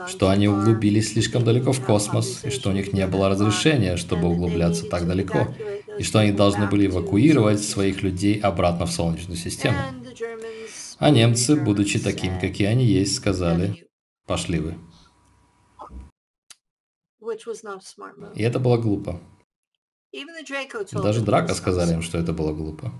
[0.08, 3.96] что они far, углубились слишком далеко в космос, и что у них не было разрешения,
[3.96, 5.54] чтобы углубляться так далеко,
[5.98, 9.78] и что они должны были эвакуировать своих людей обратно в Солнечную систему.
[10.98, 13.86] А немцы, будучи такими, какие они есть, "F сказали, you",
[14.26, 14.74] пошли вы.
[18.34, 19.20] И это было глупо.
[20.92, 22.92] Даже not сказали им, что это было глупо.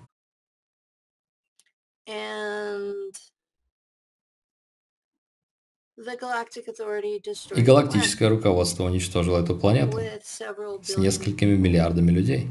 [5.97, 12.49] И destroyed the planet галактическое руководство уничтожило эту планету with several с несколькими миллиардами людей.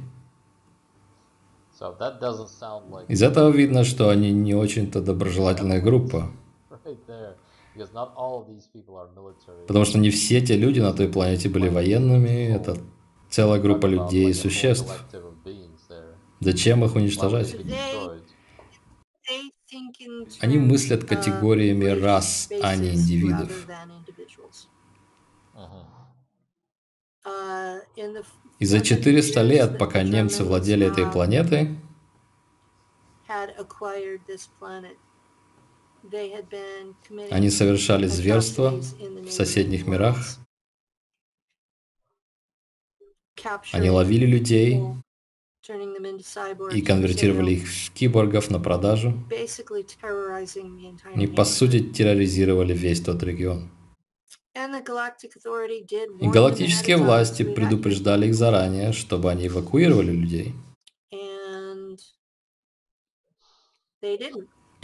[3.10, 6.32] Из этого видно, что они не очень-то доброжелательная группа,
[9.68, 12.78] потому что не все те люди на той планете были военными, это
[13.30, 15.04] целая группа людей и существ.
[16.40, 17.56] Зачем их уничтожать?
[20.40, 23.68] Они мыслят категориями рас, а не индивидов.
[27.26, 27.82] Uh,
[28.60, 31.78] И за 400 400 years лет, пока немцы владели этой uh, планетой,
[37.32, 40.18] они совершали зверства в соседних мирах,
[43.72, 44.82] они ловили людей
[46.74, 49.14] и конвертировали их в киборгов на продажу.
[51.14, 53.70] Они, по сути, терроризировали весь тот регион.
[56.20, 60.54] И галактические власти предупреждали их заранее, чтобы они эвакуировали людей.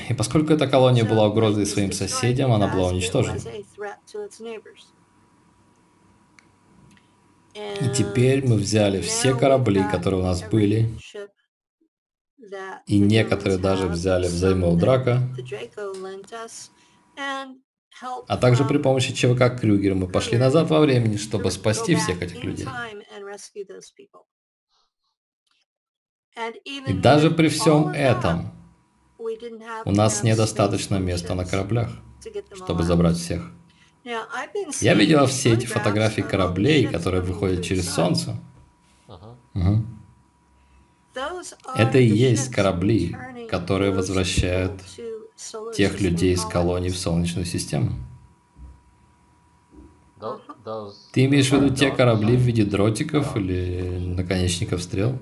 [0.09, 3.37] И поскольку эта колония была угрозой своим соседям, она была уничтожена.
[7.53, 10.89] И теперь мы взяли все корабли, которые у нас были,
[12.85, 15.21] и некоторые даже взяли взаймы у Драка,
[18.27, 22.43] а также при помощи ЧВК Крюгер мы пошли назад во времени, чтобы спасти всех этих
[22.43, 22.67] людей.
[26.63, 28.51] И даже при всем этом
[29.85, 31.91] у нас недостаточно места на кораблях,
[32.55, 33.51] чтобы забрать всех.
[34.03, 38.35] Я видела все эти фотографии кораблей, которые выходят через Солнце.
[39.53, 39.85] Угу.
[41.75, 43.15] Это и есть корабли,
[43.49, 44.81] которые возвращают
[45.75, 47.93] тех людей из колоний в Солнечную систему.
[51.13, 55.17] Ты имеешь в виду те корабли в виде дротиков или наконечников стрел?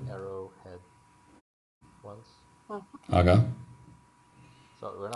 [3.08, 3.46] Ага.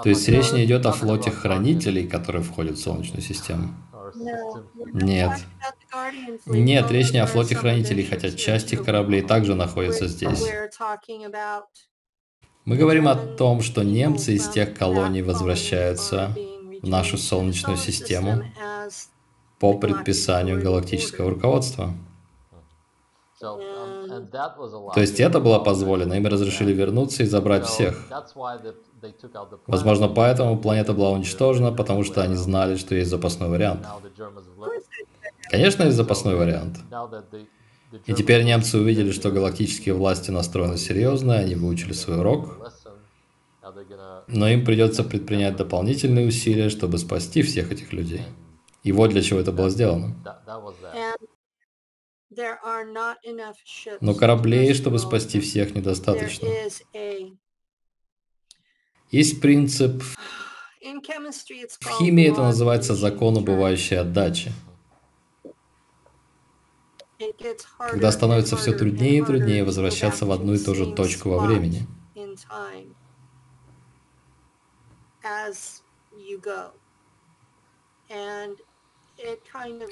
[0.03, 3.74] То есть речь не идет о флоте хранителей, которые входят в Солнечную систему?
[4.93, 5.32] Нет.
[6.47, 10.45] Нет, речь не о флоте хранителей, хотя часть их кораблей также находится здесь.
[12.64, 16.34] Мы говорим о том, что немцы из тех колоний возвращаются
[16.82, 18.45] в нашу Солнечную систему
[19.59, 21.93] по предписанию галактического руководства.
[23.40, 28.09] То есть это было позволено, им разрешили вернуться и забрать всех.
[29.67, 33.87] Возможно, поэтому планета была уничтожена, потому что они знали, что есть запасной вариант.
[35.51, 36.79] Конечно, есть запасной вариант.
[38.07, 42.59] И теперь немцы увидели, что галактические власти настроены серьезно, они выучили свой урок.
[44.29, 48.23] Но им придется предпринять дополнительные усилия, чтобы спасти всех этих людей.
[48.83, 50.17] И вот для чего это было сделано.
[54.01, 56.49] Но кораблей, чтобы спасти всех, недостаточно.
[59.13, 60.03] Есть принцип...
[61.81, 64.53] В химии это называется закон убывающей отдачи.
[67.79, 71.87] Когда становится все труднее и труднее возвращаться в одну и ту же точку во времени.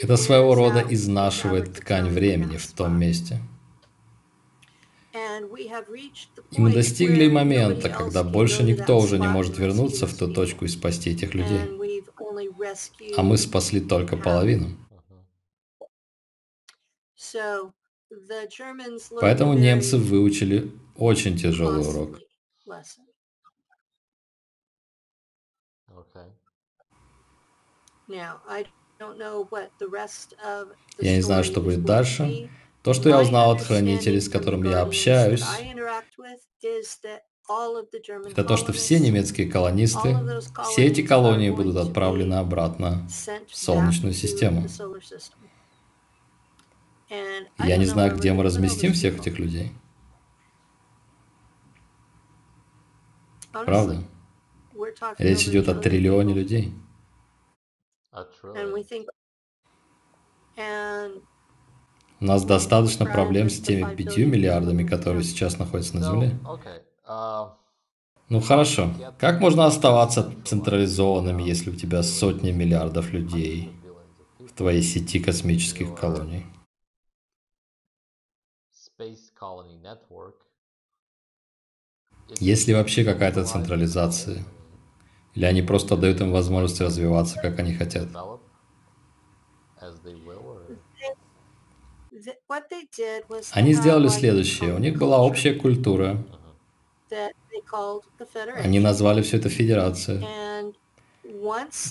[0.02, 3.40] Это своего рода изнашивает ткань времени в том месте.
[5.12, 10.68] И мы достигли момента, когда больше никто уже не может вернуться в ту точку и
[10.68, 11.60] спасти этих людей.
[13.16, 14.76] А мы спасли только половину.
[19.20, 22.18] Поэтому немцы выучили очень тяжелый урок.
[30.98, 32.50] Я не знаю, что будет дальше.
[32.82, 35.44] То, что я узнал от хранителей, с которыми я общаюсь,
[38.26, 40.16] это то, что все немецкие колонисты,
[40.70, 43.06] все эти колонии будут отправлены обратно
[43.48, 44.66] в Солнечную систему.
[47.58, 49.72] Я не знаю, где мы разместим всех этих людей.
[53.52, 54.04] Правда?
[55.18, 56.72] Речь идет о триллионе людей.
[62.20, 66.38] У нас достаточно проблем с теми пятью миллиардами, которые сейчас находятся на Земле.
[67.08, 67.50] Uh,
[68.28, 68.90] ну хорошо.
[69.18, 73.72] Как можно оставаться централизованным, если у тебя сотни миллиардов людей
[74.38, 76.46] в твоей сети космических колоний?
[82.38, 84.44] Есть ли вообще какая-то централизация?
[85.34, 88.08] Или они просто дают им возможность развиваться, как они хотят?
[93.52, 94.74] Они сделали следующее.
[94.74, 96.18] У них была общая культура.
[98.56, 100.24] Они назвали все это федерацией.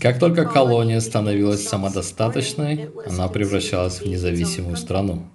[0.01, 5.27] Как только колония становилась самодостаточной, она превращалась в независимую страну.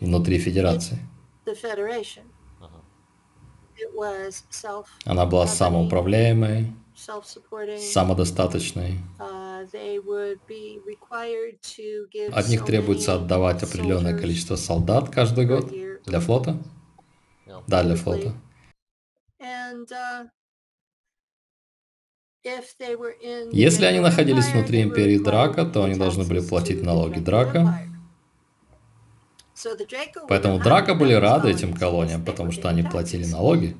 [0.00, 0.98] Внутри федерации.
[5.04, 6.72] Она была самоуправляемой,
[7.92, 8.98] самодостаточной.
[9.18, 9.66] Uh,
[12.32, 15.72] От них требуется отдавать определенное количество солдат каждый год
[16.04, 16.58] для флота.
[17.66, 18.32] Да, для флота.
[19.40, 20.28] Uh,
[23.52, 27.78] Если они находились внутри империи Драка, то они должны были платить налоги Драка.
[30.28, 33.76] Поэтому Драка были рады этим колониям, потому что они платили налоги.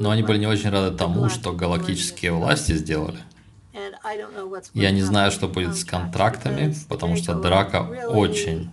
[0.00, 3.18] Но они были не очень рады тому, что галактические власти сделали.
[4.74, 8.70] Я не знаю, что будет с контрактами, потому что Драка очень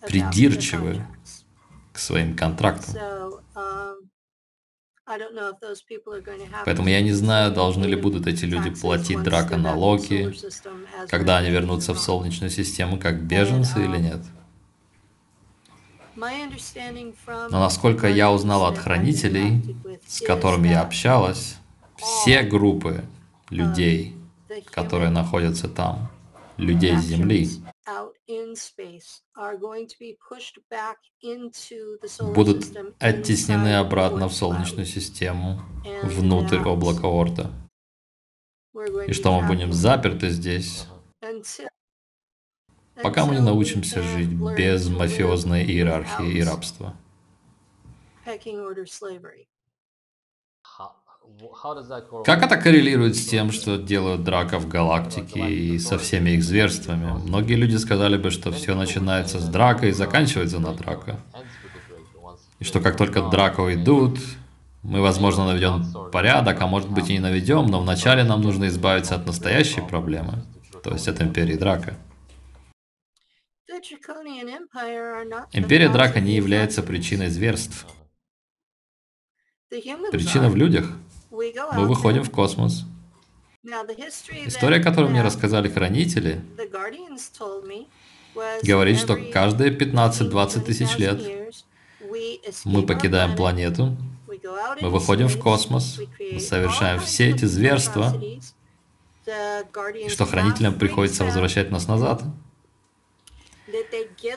[0.00, 1.06] придирчивы
[1.92, 2.94] к своим контрактам.
[3.54, 3.96] um,
[6.64, 10.34] Поэтому я не знаю, должны ли будут эти люди платить драка налоги,
[11.08, 14.20] когда они вернутся в Солнечную систему как беженцы или нет.
[16.16, 21.56] Но насколько я узнал от хранителей, с которыми я общалась,
[21.96, 23.04] все группы
[23.50, 24.16] людей,
[24.70, 26.10] которые находятся там,
[26.56, 27.48] людей Земли,
[32.34, 32.64] будут
[32.98, 35.60] оттеснены обратно в Солнечную систему,
[36.02, 37.50] внутрь облака Орта.
[39.06, 40.86] И что мы будем заперты здесь,
[43.02, 46.94] пока мы не научимся жить без мафиозной иерархии и рабства.
[52.24, 57.12] Как это коррелирует с тем, что делают драка в галактике и со всеми их зверствами?
[57.26, 61.18] Многие люди сказали бы, что все начинается с драка и заканчивается на драка.
[62.58, 64.18] И что как только драка уйдут,
[64.82, 69.16] мы, возможно, наведем порядок, а может быть и не наведем, но вначале нам нужно избавиться
[69.16, 70.44] от настоящей проблемы,
[70.82, 71.96] то есть от Империи Драка.
[75.52, 77.86] Империя Драка не является причиной зверств.
[79.68, 80.92] Причина в людях.
[81.30, 82.84] Мы выходим в космос.
[84.46, 86.40] История, которую мне рассказали хранители,
[88.62, 91.20] говорит, что каждые 15-20 тысяч лет
[92.64, 93.96] мы покидаем планету,
[94.80, 101.88] мы выходим в космос, мы совершаем все эти зверства, и что хранителям приходится возвращать нас
[101.88, 102.22] назад.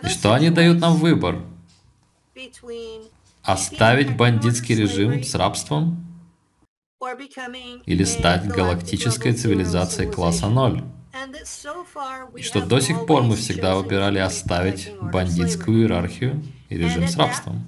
[0.08, 1.42] Что они дают нам выбор?
[3.44, 6.06] Оставить бандитский режим с рабством
[7.86, 10.84] или стать галактической цивилизацией класса 0.
[12.36, 17.66] И что до сих пор мы всегда выбирали оставить бандитскую иерархию и режим с рабством.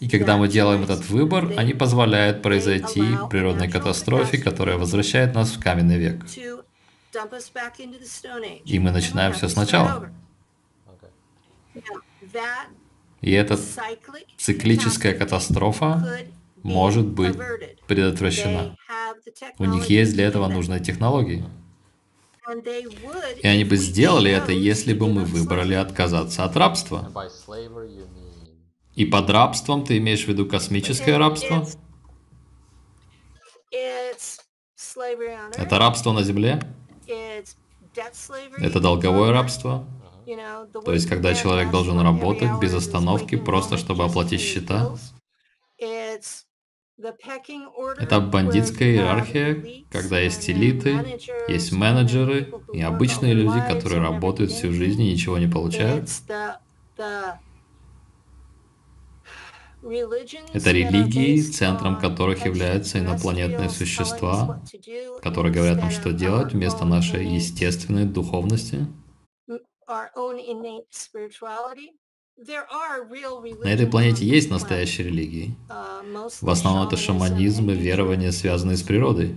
[0.00, 5.62] И когда мы делаем этот выбор, они позволяют произойти природной катастрофе, которая возвращает нас в
[5.62, 6.24] каменный век.
[8.64, 10.10] И мы начинаем все сначала.
[13.20, 13.58] И эта
[14.36, 16.26] циклическая катастрофа
[16.62, 17.36] может быть
[17.86, 18.76] предотвращена.
[19.58, 21.44] У них есть для этого нужные технологии.
[23.42, 27.10] И они бы сделали это, если бы мы выбрали отказаться от рабства.
[28.94, 31.66] И под рабством ты имеешь в виду космическое рабство?
[35.56, 36.60] Это рабство на Земле?
[38.58, 39.86] Это долговое рабство?
[40.84, 44.96] То есть, когда человек должен работать без остановки, просто чтобы оплатить счета?
[46.96, 51.18] Это бандитская иерархия, когда есть элиты,
[51.48, 56.08] есть менеджеры и обычные люди, которые работают всю жизнь и ничего не получают.
[60.52, 64.62] Это религии, центром которых являются инопланетные существа,
[65.22, 68.86] которые говорят нам, что делать вместо нашей естественной духовности.
[73.62, 75.54] На этой планете есть настоящие религии.
[76.40, 79.36] В основном это шаманизм и верования, связанные с природой.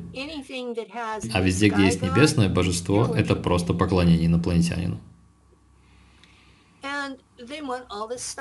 [1.34, 5.00] А везде, где есть небесное божество, это просто поклонение инопланетянину.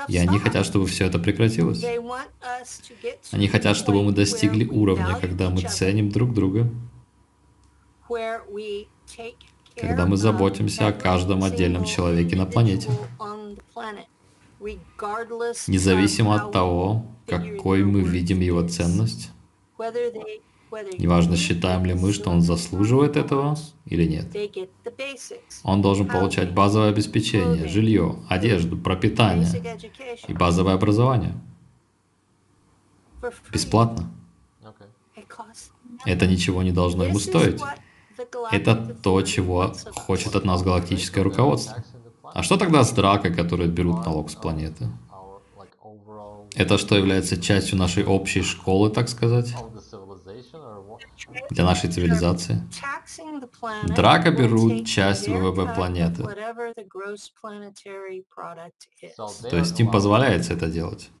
[0.07, 1.83] И они хотят, чтобы все это прекратилось.
[3.31, 6.67] Они хотят, чтобы мы достигли уровня, когда мы ценим друг друга,
[9.79, 12.89] когда мы заботимся о каждом отдельном человеке на планете,
[15.67, 19.31] независимо от того, какой мы видим его ценность,
[20.97, 24.27] неважно, считаем ли мы, что он заслуживает этого или нет.
[25.63, 29.47] Он должен получать базовое обеспечение, жилье, одежду, пропитание
[30.27, 31.33] и базовое образование.
[33.51, 34.11] Бесплатно.
[36.05, 37.61] Это ничего не должно ему стоить.
[38.51, 41.83] Это то, чего хочет от нас галактическое руководство.
[42.33, 44.87] А что тогда с дракой, которые берут налог с планеты?
[46.55, 49.53] Это что является частью нашей общей школы, так сказать?
[51.51, 52.63] Для нашей цивилизации?
[53.95, 56.23] Драка берут часть ВВП планеты.
[59.49, 61.11] То есть им позволяется это делать.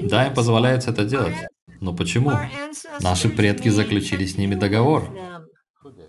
[0.00, 1.36] Да, им позволяется это делать.
[1.80, 2.32] Но почему?
[3.00, 5.08] Наши предки заключили с ними договор.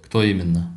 [0.03, 0.75] Кто именно?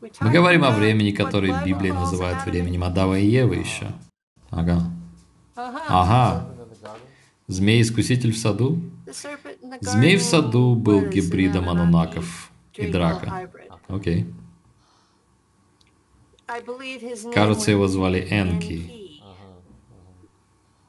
[0.00, 3.92] Мы говорим о времени, которое Библия называет временем Адава и Евы еще.
[4.50, 4.90] Ага.
[5.56, 6.54] Ага.
[7.46, 8.80] Змей-искуситель в саду?
[9.80, 13.50] Змей в саду был гибридом анунаков и драка.
[13.88, 14.32] Окей.
[17.34, 19.00] Кажется, его звали Энки.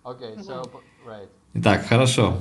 [0.04, 0.68] Okay, so
[1.06, 1.30] right.
[1.54, 2.38] Итак, хорошо.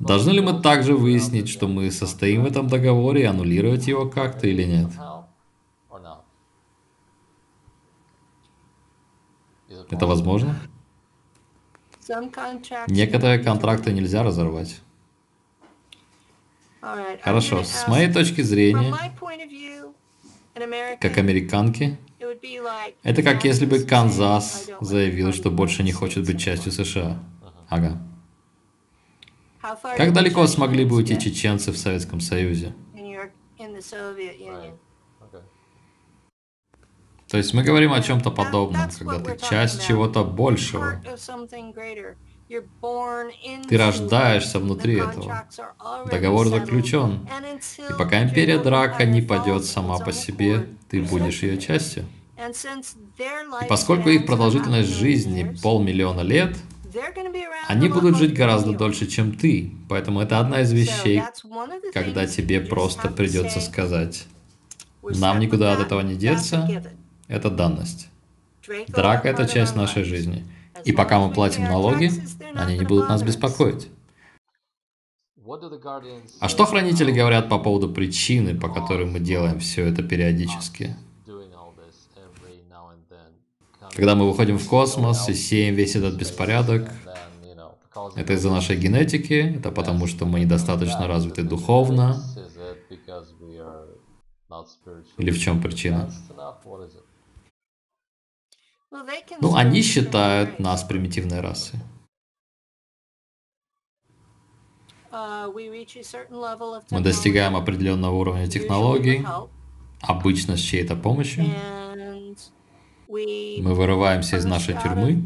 [0.00, 4.46] Должны ли мы также выяснить, что мы состоим в этом договоре и аннулировать его как-то
[4.46, 4.90] или нет?
[9.90, 10.56] Это возможно?
[12.88, 14.80] Некоторые контракты нельзя разорвать.
[17.22, 18.94] Хорошо, с моей точки зрения,
[21.00, 25.28] как американки, it would be like это как если бы Канзас "I don't want заявил,
[25.28, 27.22] to что больше не United хочет States быть частью anymore." США.
[27.68, 28.00] Ага.
[29.62, 32.74] How far Как далеко смогли бы уйти чеченцы в Советском Союзе?
[37.28, 41.02] То есть мы говорим о чем-то подобном, когда ты часть чего-то большего.
[43.68, 45.44] Ты рождаешься внутри этого.
[46.10, 47.28] Договор заключен.
[47.78, 52.06] И пока империя драка не падет сама по себе, ты будешь ее частью.
[53.62, 56.56] И поскольку их продолжительность жизни полмиллиона лет,
[57.66, 59.72] они будут жить гораздо дольше, чем ты.
[59.88, 61.22] Поэтому это одна из вещей,
[61.92, 64.26] когда тебе просто придется сказать,
[65.02, 66.66] "We're нам никуда от этого не деться,
[67.26, 68.08] это данность.
[68.88, 70.44] Драка– это часть нашей жизни.
[70.84, 72.10] И пока мы платим налоги,
[72.54, 73.88] они не будут нас беспокоить.
[76.40, 80.94] А что хранители говорят по поводу причины, по которой мы делаем все это периодически?
[83.94, 86.90] Когда мы выходим в космос и сеем весь этот беспорядок,
[88.14, 92.22] это из-за нашей генетики, это потому что мы недостаточно развиты духовно,
[95.16, 96.10] или в чем причина?
[99.40, 101.80] Ну, они считают нас примитивной расой.
[106.90, 109.24] Мы достигаем определенного уровня технологий,
[110.00, 111.46] обычно с чьей-то помощью.
[113.08, 115.22] Мы вырываемся из нашей тюрьмы,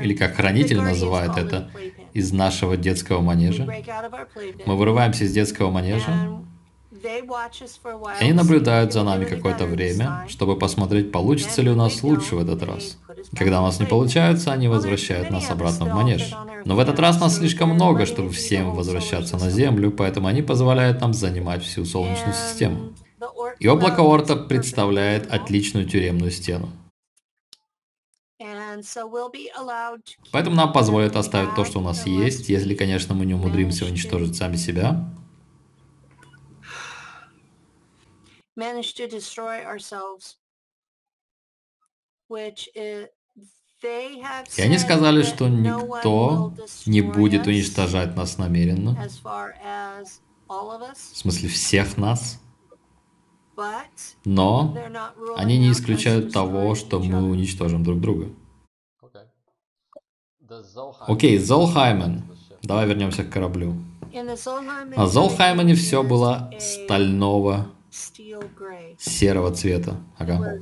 [0.00, 1.70] или как хранитель называет это,
[2.12, 3.66] из нашего детского манежа.
[4.66, 6.42] Мы вырываемся из детского манежа,
[8.20, 12.62] они наблюдают за нами какое-то время, чтобы посмотреть, получится ли у нас лучше в этот
[12.62, 12.98] раз.
[13.36, 16.32] Когда у нас не получается, они возвращают нас обратно в манеж.
[16.64, 21.00] Но в этот раз нас слишком много, чтобы всем возвращаться на Землю, поэтому они позволяют
[21.00, 22.92] нам занимать всю Солнечную систему.
[23.58, 26.70] И облако Орта представляет отличную тюремную стену.
[30.30, 34.36] Поэтому нам позволят оставить то, что у нас есть, если, конечно, мы не умудримся уничтожить
[34.36, 35.12] сами себя.
[38.58, 40.36] Manage to destroy ourselves,
[42.28, 43.08] which is,
[43.80, 48.36] they have И они сказали, что no one никто will не destroy будет уничтожать нас
[48.36, 48.96] намеренно.
[50.48, 52.40] В смысле всех нас.
[54.24, 54.76] Но
[55.36, 58.28] они не исключают того, что мы уничтожим друг друга.
[61.06, 62.24] Окей, Золхаймен.
[62.62, 63.76] Давай вернемся к кораблю.
[64.12, 67.70] На Золхаймене everything все было стального.
[68.98, 69.96] Серого цвета.
[70.18, 70.60] Ага.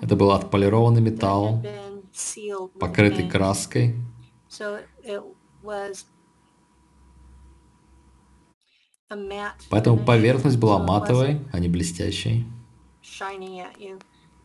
[0.00, 1.62] Это был отполированный металл,
[2.78, 3.96] покрытый краской.
[9.70, 12.46] Поэтому поверхность была матовой, а не блестящей.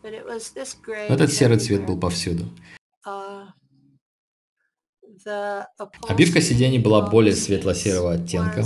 [0.02, 2.44] Но этот серый цвет был повсюду.
[6.08, 8.64] Обивка сидений была более светло-серого оттенка.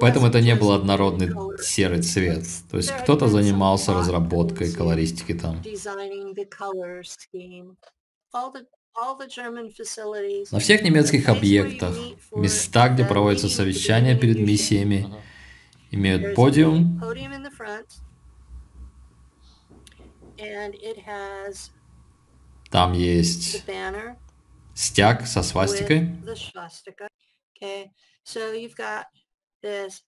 [0.00, 1.30] Поэтому это не был однородный
[1.62, 2.44] серый цвет.
[2.70, 5.62] То есть кто-то занимался разработкой колористики там.
[10.50, 11.96] На всех немецких объектах,
[12.32, 15.06] места, где проводятся совещания перед миссиями,
[15.90, 17.00] имеют подиум,
[22.72, 23.62] там есть
[24.74, 27.06] стяг со свастикой, with the swastika.
[27.54, 27.90] Okay,
[28.24, 29.04] so you've got
[29.62, 30.00] this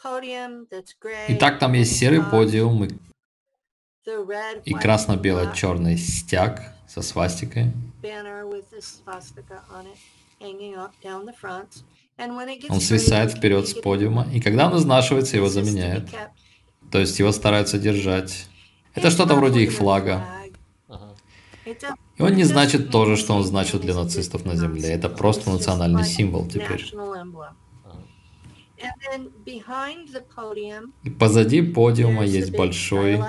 [0.00, 1.26] podium that's gray.
[1.28, 2.90] и так там есть серый подиум и,
[4.64, 7.72] и красно-бело-черный стяг со свастикой.
[12.68, 16.08] Он свисает вперед с подиума, и когда он изнашивается, его заменяют.
[16.92, 18.46] То есть его стараются держать.
[18.94, 20.41] Это что-то вроде их флага.
[21.64, 24.90] И он не значит то же, что он значил для нацистов на Земле.
[24.90, 26.84] Это просто национальный символ теперь.
[31.04, 33.20] И позади подиума есть большой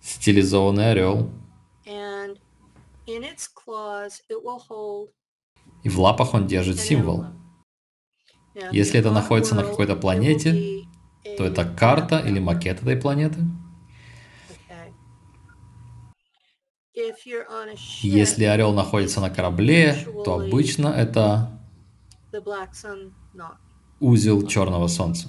[0.00, 1.30] стилизованный орел.
[5.82, 7.26] И в лапах он держит символ.
[8.72, 10.84] Если это находится на какой-то планете,
[11.36, 13.40] то это карта или макет этой планеты.
[18.02, 21.50] Если орел находится на корабле, то обычно это
[24.00, 25.28] узел черного солнца.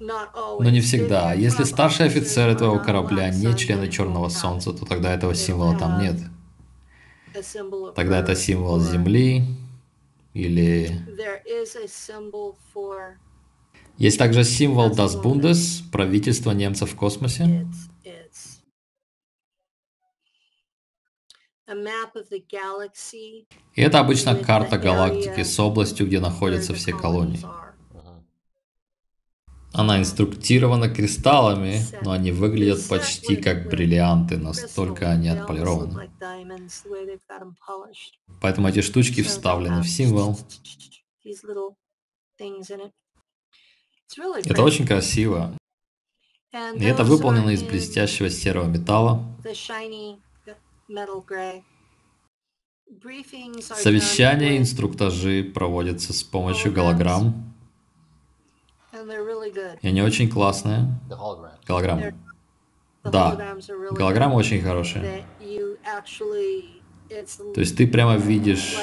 [0.00, 1.32] Но не всегда.
[1.32, 6.16] Если старшие офицеры твоего корабля не члены черного солнца, то тогда этого символа там нет.
[7.94, 9.44] Тогда это символ Земли
[10.34, 10.90] или...
[13.96, 17.66] Есть также символ Das Bundes, правительство немцев в космосе.
[23.74, 27.40] И это обычно карта галактики с областью, где находятся все колонии.
[29.74, 36.10] Она инструктирована кристаллами, но они выглядят почти как бриллианты, настолько они отполированы.
[38.40, 40.38] Поэтому эти штучки вставлены в символ.
[44.44, 45.56] Это очень красиво.
[46.52, 49.22] И это выполнено из блестящего серого металла.
[53.60, 57.54] Совещания и инструктажи проводятся с помощью голограмм.
[59.82, 60.98] И они очень классные.
[61.66, 62.14] Голограммы.
[63.04, 63.56] Да,
[63.90, 65.24] голограммы очень хорошие.
[67.54, 68.76] То есть ты прямо видишь...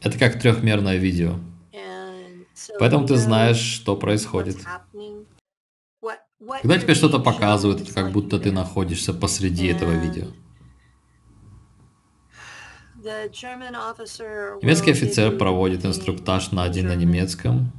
[0.00, 1.38] Это как трехмерное видео.
[2.78, 4.56] Поэтому ты знаешь, что происходит.
[6.62, 10.26] Когда тебе что-то показывают, это как будто ты находишься посреди этого видео.
[14.62, 17.72] Немецкий офицер проводит инструктаж на один на немецком.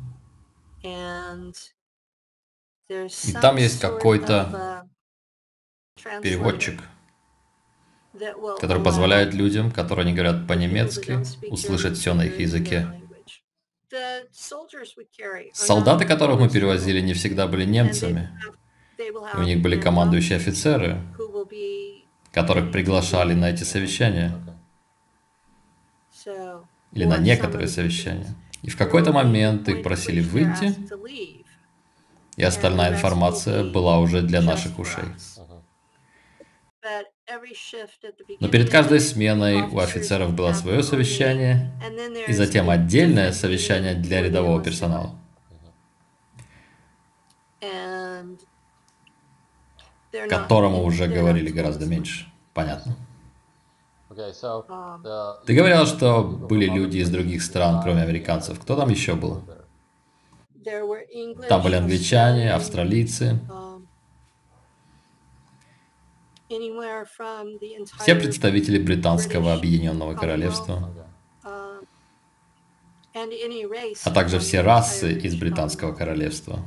[2.90, 4.88] И там есть какой-то
[6.22, 6.80] переводчик,
[8.60, 11.20] который позволяет людям, которые не говорят по-немецки,
[11.52, 12.88] услышать все на их языке.
[15.54, 18.30] Солдаты, которых мы перевозили, не всегда были немцами.
[18.98, 20.98] И у них были командующие офицеры,
[22.32, 24.34] которых приглашали на эти совещания.
[26.92, 28.36] Или на некоторые совещания.
[28.64, 30.76] И в какой-то момент их просили выйти,
[32.36, 35.06] и остальная информация была уже для наших ушей.
[38.40, 41.72] Но перед каждой сменой у офицеров было свое совещание,
[42.28, 45.16] и затем отдельное совещание для рядового персонала.
[50.30, 52.32] Которому уже говорили гораздо меньше.
[52.54, 52.96] Понятно.
[55.46, 58.60] Ты говорил, что были люди из других стран, кроме американцев.
[58.60, 59.44] Кто там еще был?
[61.50, 63.40] Там были англичане, австралийцы.
[68.00, 70.94] Все представители британского объединенного королевства,
[73.14, 76.60] а также все расы из британского королевства.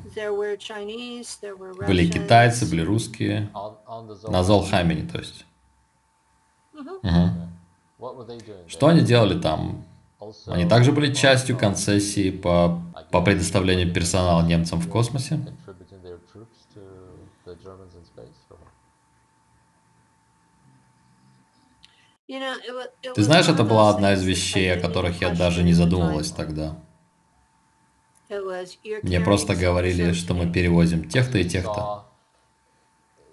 [1.86, 3.50] Были китайцы, были русские,
[4.28, 5.46] на Золхаймене, то есть.
[6.74, 8.10] Угу.
[8.68, 9.84] Что они делали там?
[10.46, 15.40] Они также были частью концессии по, по предоставлению персонала немцам в космосе?
[23.14, 26.76] Ты знаешь, это была одна из вещей, о которых я даже не задумывалась тогда.
[29.02, 32.04] Мне просто говорили, что мы перевозим тех-то и тех-то.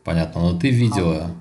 [0.03, 1.35] Понятно, но ты видела,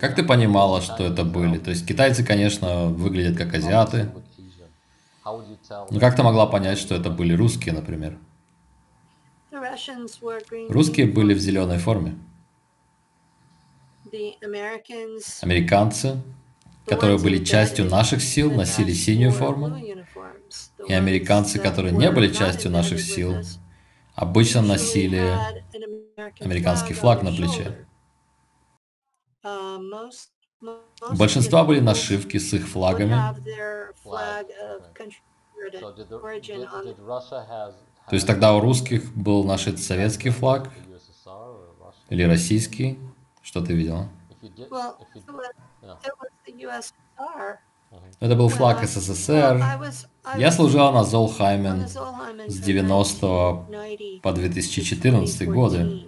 [0.00, 1.58] как ты понимала, что это были?
[1.58, 4.10] То есть китайцы, конечно, выглядят как азиаты.
[5.24, 8.18] Но как ты могла понять, что это были русские, например?
[10.68, 12.16] Русские были в зеленой форме.
[15.42, 16.22] Американцы,
[16.86, 19.76] которые были частью наших сил, носили синюю форму.
[20.86, 23.36] И американцы, которые не были частью наших сил,
[24.14, 25.36] обычно носили
[26.40, 27.86] американский флаг на плече.
[31.10, 33.16] У большинства были нашивки с их флагами.
[38.08, 40.70] То есть тогда у русских был наш советский флаг
[42.10, 42.98] или российский?
[43.42, 44.08] Что ты видела?
[48.20, 49.62] Это был флаг СССР.
[50.36, 56.06] Я служила на Золхаймен с 90 по 2014 годы.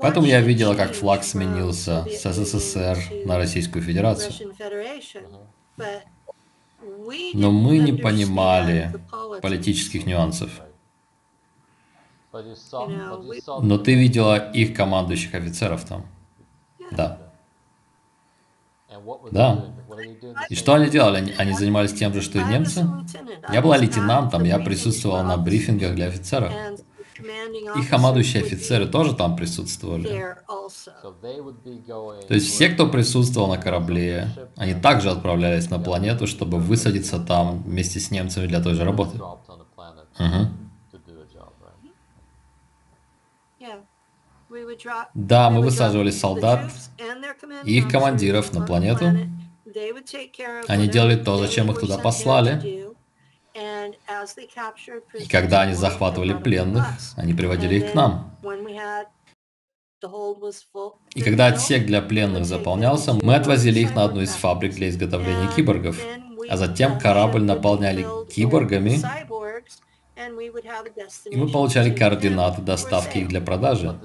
[0.00, 4.54] Поэтому я видела, как флаг сменился с СССР на Российскую Федерацию.
[7.34, 8.92] Но мы не понимали
[9.40, 10.50] политических нюансов.
[12.32, 16.06] Но ты видела их командующих офицеров там.
[16.90, 17.23] Да.
[19.32, 19.64] Да.
[20.48, 21.18] И что они делали?
[21.18, 22.86] Они, они занимались тем же, что и немцы?
[23.52, 26.52] Я была лейтенантом, я присутствовал на брифингах для офицеров.
[27.76, 30.36] И командующие офицеры тоже там присутствовали.
[32.28, 37.62] То есть все, кто присутствовал на корабле, они также отправлялись на планету, чтобы высадиться там
[37.62, 39.18] вместе с немцами для той же работы.
[39.18, 40.63] Угу.
[45.14, 46.70] Да, мы высаживали солдат
[47.64, 49.06] и их командиров на планету.
[50.68, 52.94] Они делали то, зачем их туда послали.
[55.18, 56.86] И когда они захватывали пленных,
[57.16, 58.36] они приводили их к нам.
[61.14, 65.48] И когда отсек для пленных заполнялся, мы отвозили их на одну из фабрик для изготовления
[65.54, 65.98] киборгов.
[66.48, 69.00] А затем корабль наполняли киборгами,
[70.16, 73.98] и мы получали координаты доставки их для продажи.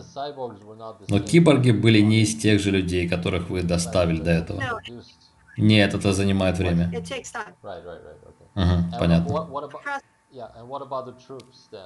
[1.08, 4.64] Но киборги были не из тех же людей, которых вы доставили до этого.
[5.58, 6.92] Нет, это занимает время.
[8.56, 9.50] Угу, понятно.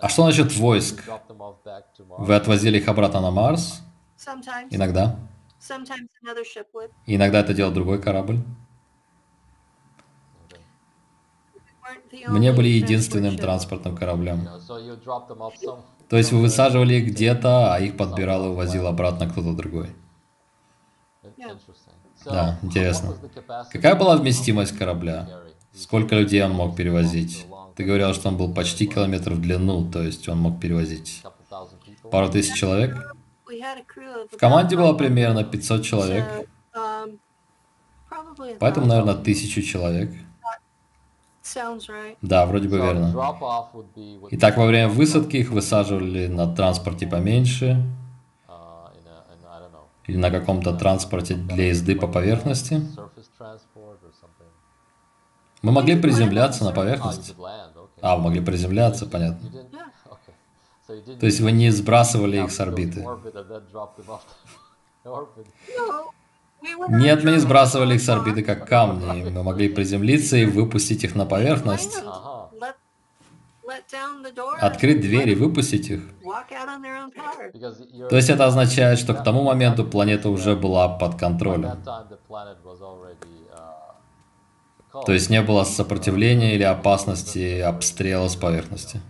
[0.01, 1.03] А что насчет войск?
[2.17, 3.81] Вы отвозили их обратно на Марс?
[4.69, 5.17] Иногда.
[7.05, 8.39] иногда это делал другой корабль.
[12.27, 14.47] Мы не были единственным транспортным кораблем.
[16.09, 19.89] То есть вы высаживали их где-то, а их подбирал и увозил обратно кто-то другой.
[22.25, 23.15] Да, интересно.
[23.71, 25.27] Какая была вместимость корабля?
[25.73, 27.45] Сколько людей он мог перевозить?
[27.75, 31.23] Ты говорил, что он был почти километр в длину, то есть он мог перевозить
[32.11, 33.15] пару тысяч человек?
[34.31, 36.25] В команде было примерно 500 человек.
[38.59, 40.11] Поэтому, наверное, тысячу человек.
[42.21, 43.11] Да, вроде бы верно.
[44.31, 47.85] Итак, во время высадки их высаживали на транспорте поменьше,
[50.05, 52.81] или на каком-то транспорте для езды по поверхности.
[55.61, 57.35] Мы могли приземляться на поверхность.
[58.01, 59.49] А, вы могли приземляться, понятно.
[60.87, 63.05] То есть вы не сбрасывали их с орбиты?
[66.89, 69.29] Нет, мы не сбрасывали их с орбиты как камни.
[69.29, 72.01] Мы могли приземлиться и выпустить их на поверхность.
[74.59, 76.01] Открыть дверь и выпустить их.
[78.09, 81.83] То есть это означает, что к тому моменту планета уже была под контролем.
[85.05, 89.01] То есть не было сопротивления или опасности обстрела с поверхности.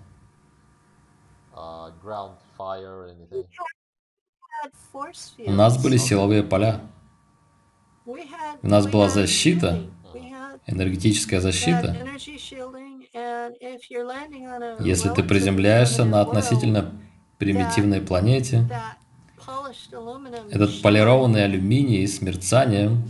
[5.46, 6.82] У нас были силовые поля.
[8.06, 9.82] У нас была защита,
[10.68, 11.96] энергетическая защита.
[14.80, 16.92] Если ты приземляешься на относительно
[17.38, 18.68] примитивной планете,
[20.52, 23.04] этот полированный алюминий с мерцанием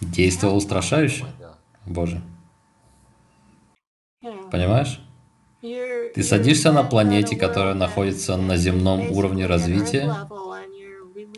[0.00, 1.26] действовал устрашающе.
[1.86, 2.20] Боже.
[4.50, 5.00] Понимаешь?
[5.60, 10.28] Ты садишься на планете, которая находится на земном уровне развития,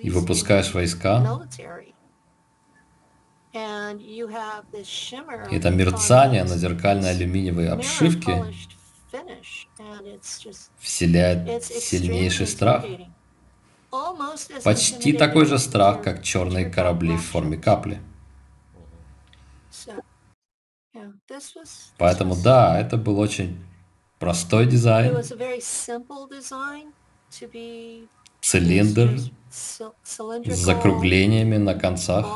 [0.03, 1.47] и выпускаешь войска,
[5.50, 8.52] это мерцание на зеркальной алюминиевой обшивке
[10.80, 12.84] вселяет сильнейший страх.
[14.64, 18.00] Почти такой же страх, как черные корабли в форме капли.
[21.96, 23.64] Поэтому да, это был очень
[24.18, 25.16] простой дизайн.
[28.40, 29.16] Цилиндр
[29.55, 29.80] с
[30.50, 32.26] закруглениями на концах.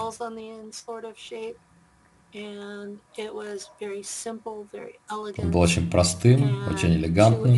[5.39, 7.55] Он был очень простым, очень элегантным,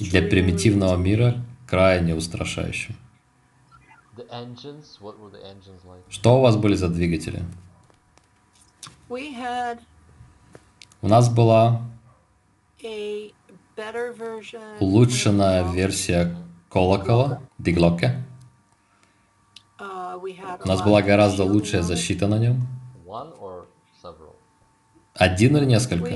[0.00, 2.96] для примитивного мира крайне устрашающим.
[6.08, 7.42] Что у вас были за двигатели?
[11.02, 11.82] У нас была
[14.80, 16.36] улучшенная версия
[16.72, 18.24] колокола, диглоке.
[19.78, 22.66] У нас была гораздо лучшая защита на нем.
[25.14, 26.14] Один или несколько?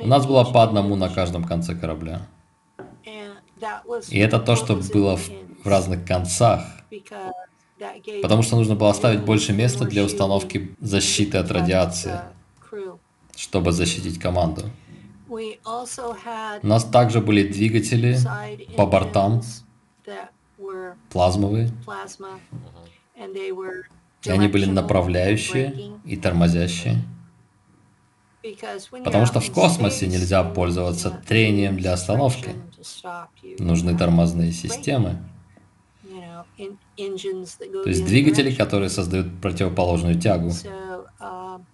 [0.00, 2.22] У нас было по одному на каждом конце корабля.
[4.08, 5.30] И это то, что было в,
[5.64, 6.64] в разных концах.
[8.22, 12.20] Потому что нужно было оставить больше места для установки защиты от радиации,
[13.34, 14.70] чтобы защитить команду.
[15.28, 18.18] У нас также были двигатели
[18.76, 19.42] по бортам,
[21.10, 21.70] плазмовые,
[24.24, 26.96] и они были направляющие и тормозящие.
[29.04, 32.50] Потому что в космосе нельзя пользоваться трением для остановки.
[33.58, 35.22] Нужны тормозные системы.
[36.56, 40.50] То есть двигатели, которые создают противоположную тягу.
[41.20, 41.64] um,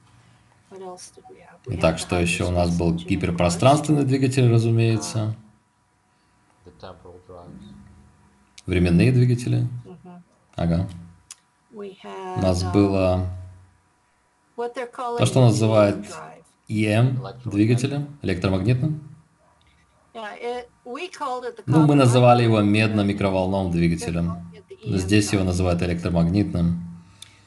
[1.66, 5.34] Итак, что еще у нас был гиперпространственный двигатель, разумеется.
[8.68, 9.66] Временные двигатели.
[10.54, 10.86] Ага.
[11.72, 13.26] У нас было
[14.54, 16.06] то, что называют
[16.68, 17.16] EM
[17.46, 19.00] двигателем, электромагнитным.
[21.64, 24.52] Ну, мы называли его медно-микроволновым двигателем.
[24.84, 26.82] Но здесь его называют электромагнитным.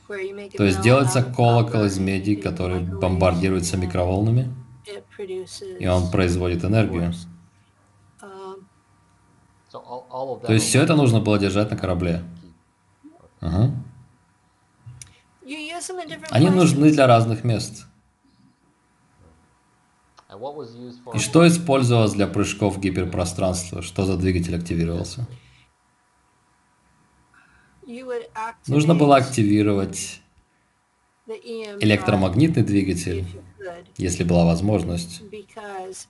[0.07, 4.51] То есть делается колокол из меди, который бомбардируется микроволнами,
[5.79, 7.13] и он производит энергию.
[8.21, 8.59] So all, all of
[9.51, 12.23] that То есть все это нужно было держать на корабле.
[13.39, 13.71] Ага.
[16.29, 17.85] Они нужны для разных мест.
[21.13, 23.81] И что использовалось для прыжков в гиперпространство?
[23.81, 25.27] Что за двигатель активировался?
[28.67, 30.21] Нужно было активировать
[31.27, 33.25] электромагнитный двигатель,
[33.97, 35.21] если была возможность,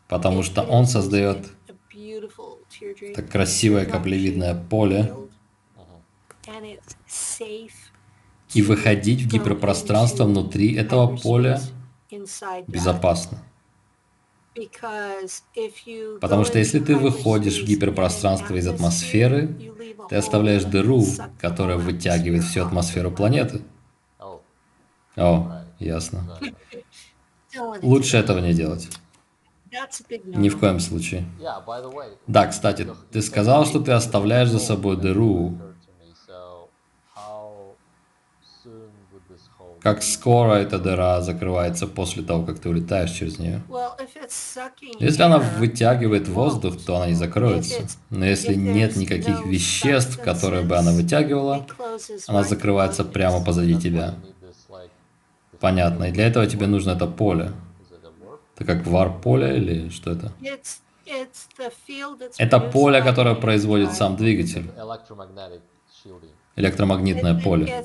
[0.07, 1.47] потому что он создает
[3.15, 5.13] так красивое каплевидное поле,
[8.53, 11.61] и выходить в гиперпространство внутри этого поля
[12.67, 13.39] безопасно.
[16.19, 19.55] Потому что если ты выходишь в гиперпространство из атмосферы,
[20.09, 21.05] ты оставляешь дыру,
[21.39, 23.61] которая вытягивает всю атмосферу планеты.
[25.15, 26.37] О, ясно.
[27.81, 28.89] Лучше этого не делать.
[30.25, 31.25] Ни в коем случае.
[32.27, 35.57] Да, кстати, ты сказал, что ты оставляешь за собой дыру.
[39.81, 43.63] Как скоро эта дыра закрывается после того, как ты улетаешь через нее?
[44.99, 47.87] Если она вытягивает воздух, то она не закроется.
[48.11, 51.65] Но если нет никаких веществ, которые бы она вытягивала,
[52.27, 54.13] она закрывается прямо позади тебя.
[55.59, 56.05] Понятно.
[56.05, 57.51] И для этого тебе нужно это поле.
[58.61, 60.31] Это как вар-поле или что это?
[62.37, 64.69] Это поле, которое производит сам двигатель.
[66.55, 67.83] Электромагнитное поле.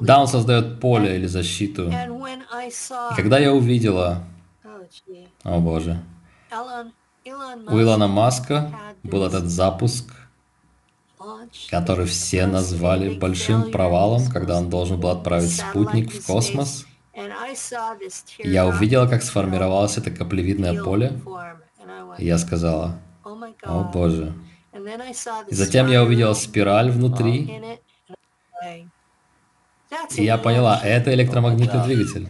[0.00, 1.88] Да, он создает поле или защиту.
[1.90, 4.24] И когда я увидела,
[5.44, 6.02] о боже,
[7.24, 10.10] у Илона Маска был этот запуск,
[11.70, 16.84] который все назвали большим провалом, когда он должен был отправить спутник в космос.
[18.38, 21.20] Я увидела, как сформировалось это каплевидное поле,
[22.18, 22.98] и я сказала,
[23.62, 24.32] о боже.
[25.48, 27.78] И затем я увидела спираль внутри,
[30.16, 32.28] и я поняла, это электромагнитный двигатель.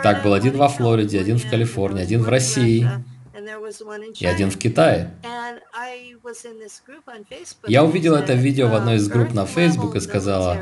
[0.00, 2.88] Итак, был один во Флориде, один в Калифорнии, один в России
[4.18, 5.10] И один в Китае.
[7.66, 10.56] Я увидела это видео в одной из групп на Facebook и сказала,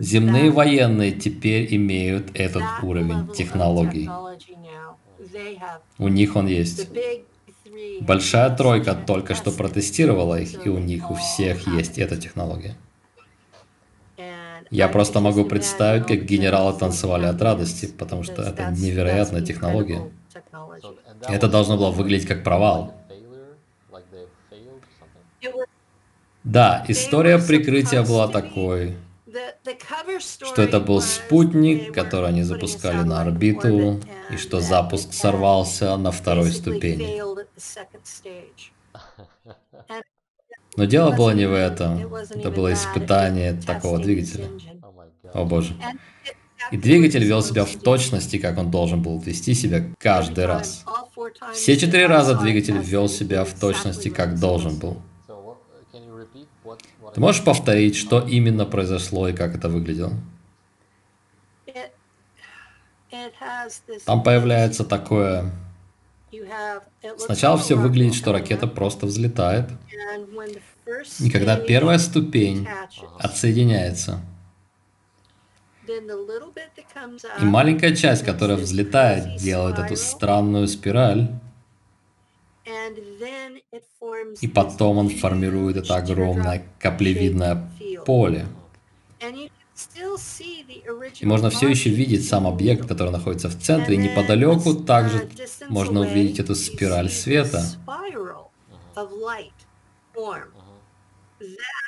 [0.00, 4.08] земные военные теперь имеют этот уровень технологий.
[5.98, 6.88] У них он есть.
[8.00, 12.74] Большая тройка только что протестировала их, и у них у всех есть эта технология.
[14.70, 20.10] Я просто могу представить, как генералы танцевали от радости, потому что это невероятная технология.
[21.28, 22.94] Это должно было выглядеть как провал.
[26.44, 28.96] Да, история прикрытия была такой,
[30.18, 34.00] что это был спутник, который они запускали на орбиту,
[34.30, 37.22] и что запуск сорвался на второй ступени.
[40.76, 42.14] Но дело было не в этом.
[42.14, 44.48] Это было испытание такого двигателя.
[45.34, 45.42] Oh.
[45.42, 45.74] О боже.
[46.70, 50.84] И двигатель вел себя в точности, как он должен был вести себя каждый раз.
[51.54, 55.02] Все четыре раза двигатель вел себя в точности, как должен был.
[57.14, 60.12] Ты можешь повторить, что именно произошло и как это выглядело?
[64.04, 65.50] Там появляется такое...
[67.16, 69.70] Сначала все выглядит, что ракета просто взлетает,
[71.20, 72.68] и когда первая ступень
[73.18, 74.20] отсоединяется,
[77.40, 81.28] и маленькая часть, которая взлетает, делает эту странную спираль,
[84.40, 87.70] и потом он формирует это огромное каплевидное
[88.04, 88.46] поле.
[91.20, 95.66] И можно все еще видеть сам объект, который находится в центре, и неподалеку также distance
[95.68, 97.62] можно увидеть эту спираль света.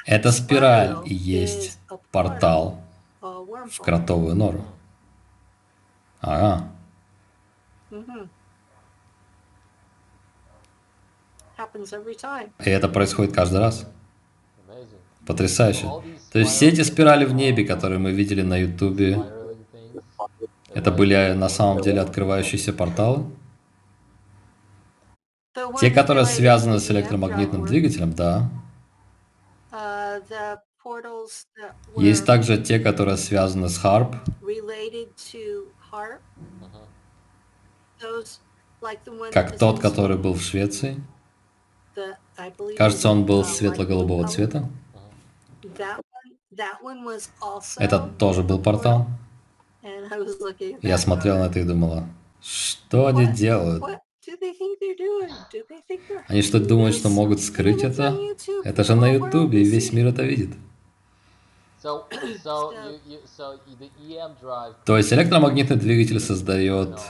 [0.07, 1.79] Эта спираль и есть
[2.13, 2.81] портал
[3.21, 4.65] в кротовую нору.
[6.21, 6.69] Ага.
[12.59, 13.87] И это происходит каждый раз.
[15.27, 15.87] Потрясающе.
[16.33, 19.23] То есть все эти спирали в небе, которые мы видели на Ютубе,
[20.73, 23.25] это были на самом деле открывающиеся порталы?
[25.81, 28.49] Те, которые связаны с электромагнитным двигателем, да.
[30.85, 31.27] Uh,
[31.97, 34.21] Есть также те, которые связаны с uh-huh.
[38.81, 41.03] One как тот, который был в Швеции.
[42.79, 44.71] Кажется, он был uh, светло-голубого цвета.
[45.61, 45.77] color.
[45.77, 47.81] That one, that one was also.
[47.81, 49.07] Это тоже был портал.
[50.83, 52.07] Я смотрел на это и думала,
[52.43, 53.83] что они делают?
[56.29, 58.17] Они что, думают, что могут скрыть это?
[58.65, 60.51] Это же на Ютубе, и весь мир это видит.
[64.85, 67.01] То есть электромагнитный двигатель создает, field.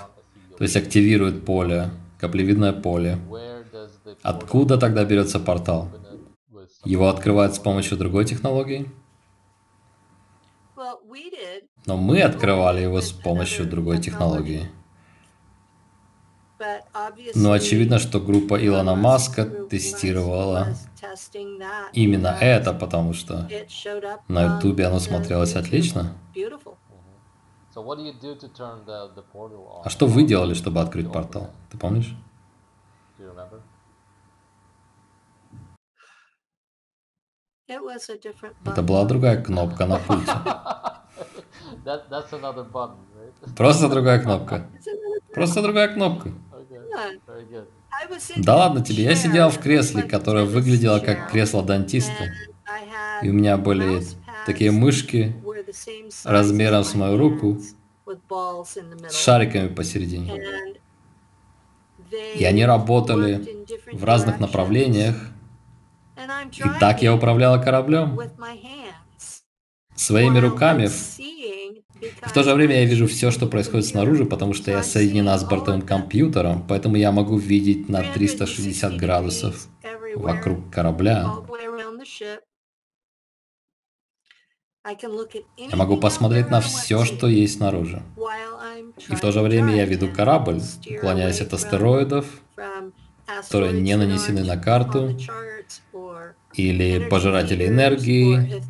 [0.58, 3.18] то есть активирует поле, каплевидное поле.
[4.22, 5.88] Откуда тогда берется портал?
[6.84, 8.90] Его открывают с помощью другой технологии,
[11.86, 14.70] но мы открывали его с помощью другой технологии.
[17.34, 20.68] Но очевидно, что группа Илона Маска тестировала
[21.92, 26.14] именно это, потому что it showed up на on Ютубе оно смотрелось отлично.
[26.34, 26.76] Beautiful.
[27.74, 29.82] So what do you do to turn the, the portal on?
[29.84, 31.50] А что вы делали, чтобы открыть портал?
[31.70, 32.14] Ты помнишь?
[33.18, 33.60] Do you remember?
[37.68, 38.86] It was a different Это button.
[38.86, 40.32] была другая кнопка на пульте.
[43.56, 44.68] Просто другая кнопка.
[45.32, 46.32] Просто другая кнопка.
[48.36, 52.32] Да ладно тебе, я сидел в кресле, которое выглядело как кресло дантиста.
[53.22, 54.02] И у меня были
[54.46, 55.34] такие мышки
[56.24, 57.58] размером с мою руку
[59.08, 60.76] с шариками посередине.
[62.36, 65.16] И они работали в разных направлениях.
[66.52, 68.18] И так я управляла кораблем
[69.94, 70.88] своими руками.
[72.22, 75.44] В то же время я вижу все, что происходит снаружи, потому что я соединена с
[75.44, 79.68] бортовым компьютером, поэтому я могу видеть на 360 градусов
[80.14, 81.26] вокруг корабля.
[85.56, 88.02] Я могу посмотреть на все, что есть снаружи.
[89.08, 92.26] И в то же время я веду корабль, уклоняясь от астероидов
[93.36, 95.16] которые не нанесены на карту,
[96.54, 98.62] или or энергии.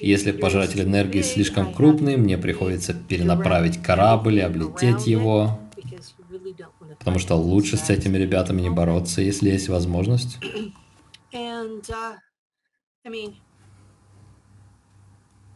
[0.00, 5.58] Если пожиратель энергии слишком крупный, мне приходится перенаправить корабль и облететь его,
[6.98, 10.38] потому что лучше с этими ребятами не бороться, если есть возможность.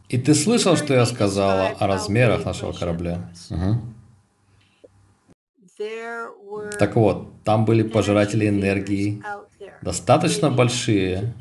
[0.09, 3.29] И ты слышал, что я сказала о размерах нашего корабля?
[5.79, 9.21] Were Так вот, там были пожиратели энергии,
[9.81, 11.33] достаточно большие.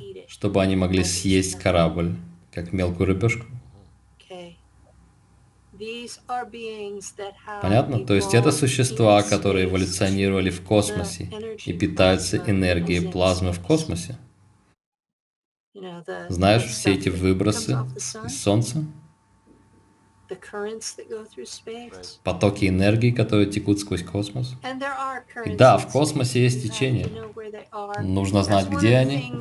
[0.43, 2.17] Чтобы они могли съесть корабль,
[2.51, 3.47] как мелкую рыбешку.
[7.63, 8.05] Понятно?
[8.05, 11.31] То есть это существа, которые эволюционировали в космосе
[11.65, 14.19] и питаются энергией плазмы в космосе.
[16.29, 18.85] Знаешь, все эти выбросы из Солнца,
[22.23, 24.55] потоки энергии, которые текут сквозь космос.
[24.63, 28.03] Currents да, в космосе есть are.
[28.03, 29.33] Нужно знать, где они.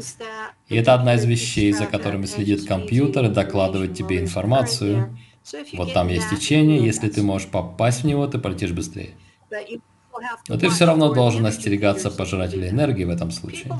[0.67, 5.17] И это одна из вещей, за которыми следит компьютер и докладывает тебе информацию.
[5.73, 9.15] Вот там есть течение, если ты можешь попасть в него, ты полетишь быстрее.
[10.47, 13.73] Но ты все равно должен остерегаться пожирателей энергии в этом случае.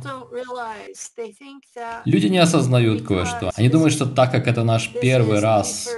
[2.05, 3.51] Люди не осознают кое-что.
[3.55, 5.89] Они думают, что так как это наш первый раз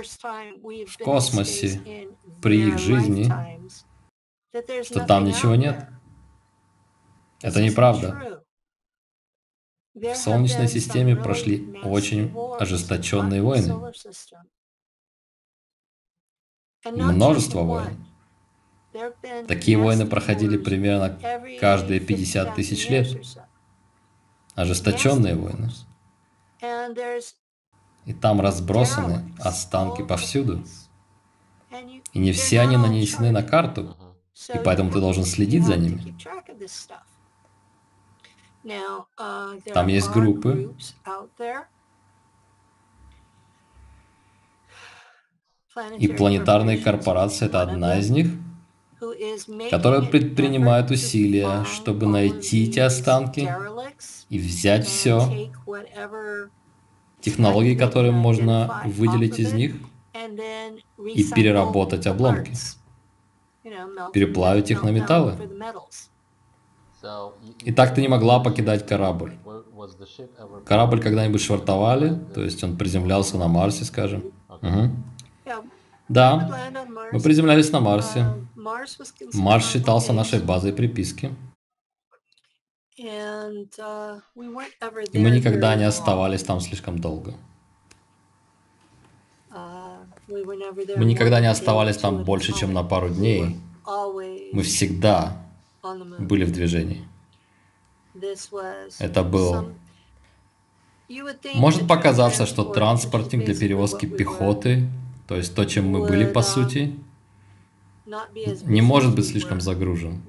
[0.61, 2.09] в космосе
[2.41, 3.31] при их жизни,
[4.83, 5.87] что там ничего нет.
[7.41, 8.43] Это неправда.
[9.93, 13.93] В Солнечной системе прошли очень ожесточенные войны.
[16.85, 18.12] Множество войн.
[19.47, 21.19] Такие войны проходили примерно
[21.59, 23.07] каждые 50,000 50 тысяч лет.
[24.55, 25.69] Ожесточенные войны.
[28.05, 30.63] И там разбросаны останки повсюду.
[32.13, 33.97] И не все они нанесены на карту.
[33.99, 34.59] Uh-huh.
[34.59, 36.15] И поэтому ты должен следить за ними.
[39.17, 40.75] uh, Там есть группы.
[45.97, 48.27] И планетарные корпорации– это одна из них,
[49.11, 53.49] effort to усилия, чтобы найти эти останки
[54.29, 55.51] и взять все,
[57.21, 59.75] технологии, которые можно выделить из них,
[61.15, 62.53] и переработать обломки.
[64.13, 65.33] переплавить их на металлы.
[65.33, 66.09] metals.
[67.65, 69.33] Итак, ты не могла покидать корабль.
[70.65, 74.31] Корабль когда-нибудь швартовали, то есть он приземлялся на Марсе, скажем.
[74.61, 74.91] Угу.
[76.09, 76.71] Да,
[77.11, 78.25] мы приземлялись на Марсе.
[79.33, 81.35] Марс считался нашей базой приписки.
[82.95, 87.33] И мы никогда не оставались там слишком долго.
[90.27, 93.57] Мы никогда не оставались там больше, чем на пару дней.
[93.85, 95.45] Мы всегда
[96.19, 97.07] были в движении.
[98.99, 99.73] Это был...
[101.55, 104.89] Может показаться, что транспортник для перевозки пехоты,
[105.27, 106.97] то есть то, чем мы были по сути,
[108.05, 110.21] не может быть слишком загружен.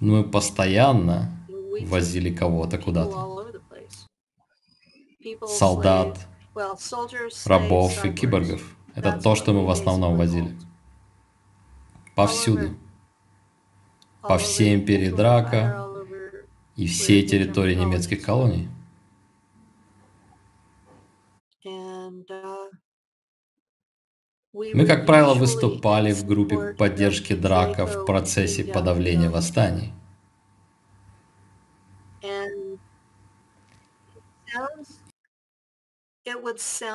[0.00, 1.30] Но мы постоянно
[1.86, 3.52] возили кого-то куда-то.
[5.46, 6.18] Солдат,
[7.46, 8.76] рабов и киборгов.
[8.94, 10.56] Это то, что мы в основном возили.
[12.14, 12.76] Повсюду.
[14.22, 15.86] По всей империи Драка
[16.76, 18.68] и всей территории немецких колоний.
[24.54, 29.92] Мы, как правило, выступали в группе поддержки Драка в процессе подавления восстаний.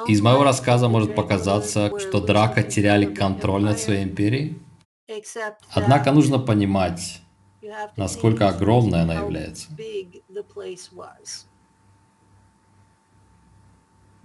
[0.08, 4.62] Из моего рассказа может показаться, что Драка теряли контроль над своей империей.
[5.74, 7.22] Однако нужно понимать,
[7.98, 9.68] насколько огромной она является.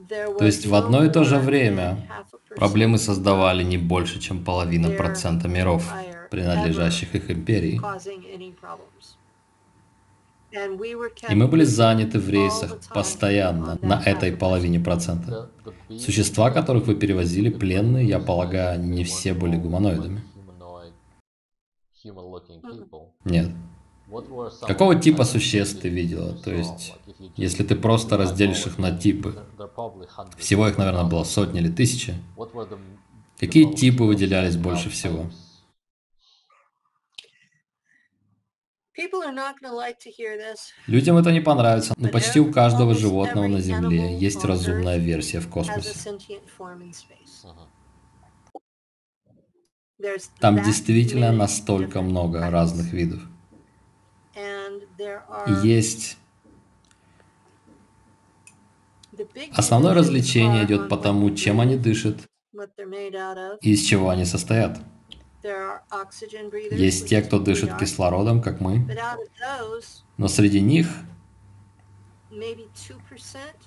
[0.08, 2.06] То есть в одно и то же время
[2.56, 5.90] проблемы создавали не больше, чем половина процента миров,
[6.30, 7.80] принадлежащих их империи.
[11.30, 15.50] И мы были заняты в рейсах постоянно на этой половине процента.
[15.98, 20.22] Существа, которых вы перевозили, пленные, я полагаю, не все были гуманоидами.
[23.24, 23.50] Нет.
[24.60, 26.34] Какого типа существ ты видела?
[26.34, 26.94] То есть,
[27.36, 29.46] если ты просто разделишь их на типы,
[30.38, 32.14] всего их, наверное, было сотни или тысячи,
[33.38, 35.30] какие типы выделялись больше всего?
[40.86, 45.48] Людям это не понравится, но почти у каждого животного на Земле есть разумная версия в
[45.48, 45.92] космосе.
[50.38, 53.22] Там действительно настолько много разных видов.
[54.36, 56.18] И есть...
[59.52, 62.16] Основное развлечение идет по тому, чем они дышат
[63.60, 64.78] и из чего они состоят.
[66.72, 68.86] Есть те, кто дышит кислородом, как мы,
[70.16, 70.88] но среди них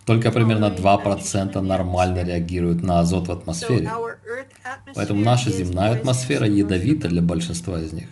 [0.06, 3.90] только примерно 2% нормально реагируют на азот в атмосфере.
[4.95, 8.10] Поэтому наша земная атмосфера ядовита для большинства из них.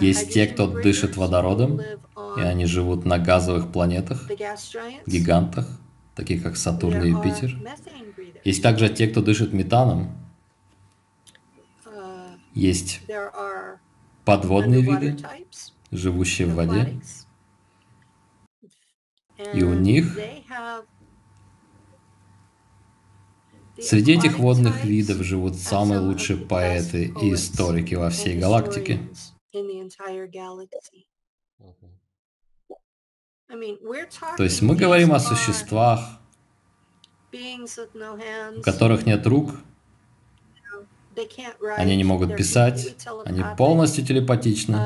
[0.00, 1.80] Есть те, кто дышит водородом,
[2.36, 4.28] и они живут на газовых планетах,
[5.06, 5.66] гигантах,
[6.14, 7.56] таких как Сатурн и Юпитер.
[8.44, 10.16] Есть также те, кто дышит метаном,
[12.54, 13.00] есть
[14.24, 15.16] подводные виды,
[15.90, 17.00] живущие в воде,
[19.54, 20.18] и у них
[23.80, 29.00] Среди этих водных видов живут самые лучшие поэты и историки во всей галактике.
[34.36, 36.20] То есть мы говорим о существах,
[37.32, 39.54] у которых нет рук,
[41.76, 42.94] они не могут писать,
[43.24, 44.78] они полностью телепатичны.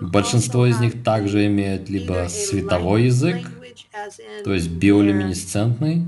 [0.00, 3.48] Большинство из них также имеют либо световой язык,
[4.44, 6.06] то есть биолюминесцентный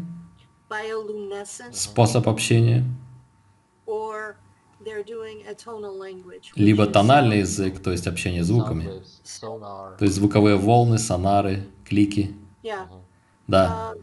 [1.73, 2.85] способ общения,
[6.57, 9.03] либо тональный язык, то есть общение звуками,
[9.99, 12.35] то есть звуковые волны, сонары, клики.
[13.47, 13.95] Да.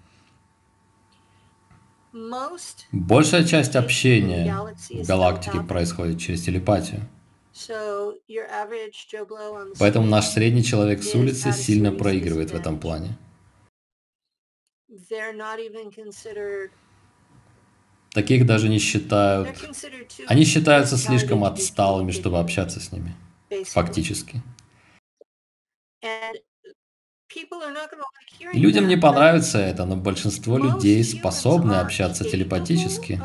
[2.91, 4.51] Большая часть общения
[4.89, 7.01] в галактике происходит через телепатию.
[9.79, 13.17] Поэтому наш средний человек с улицы сильно проигрывает в этом плане.
[18.11, 19.49] Таких даже не считают.
[20.27, 23.15] Они считаются слишком отсталыми, чтобы общаться с ними.
[23.67, 24.41] Фактически.
[28.53, 33.21] Людям не понравится это, но большинство людей способны общаться телепатически.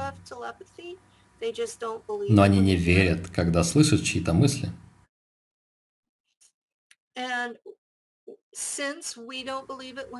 [2.29, 4.71] Но они не верят, когда слышат чьи-то мысли.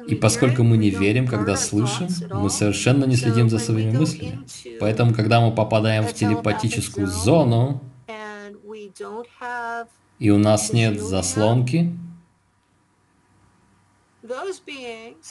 [0.09, 4.45] И поскольку мы не верим, когда слышим, мы совершенно не следим за своими мыслями.
[4.81, 7.81] Поэтому, когда мы попадаем в телепатическую зону,
[10.19, 11.93] И у нас нет заслонки.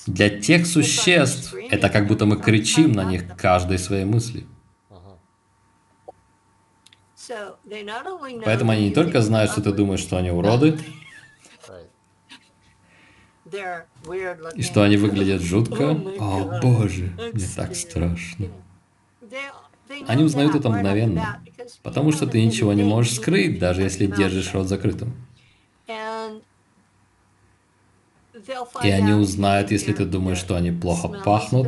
[0.08, 4.46] Для тех существ это как будто мы кричим на них каждой своей мысли.
[8.46, 10.78] Поэтому они не только знают, что ты думаешь, что они уроды,
[14.56, 15.92] и что они выглядят жутко.
[16.20, 18.48] О, боже, мне так страшно.
[20.08, 21.40] Они узнают это мгновенно,
[21.84, 25.14] потому что ты ничего не можешь скрыть, даже если держишь рот закрытым.
[28.84, 31.68] И они узнают, если ты думаешь, что они плохо пахнут.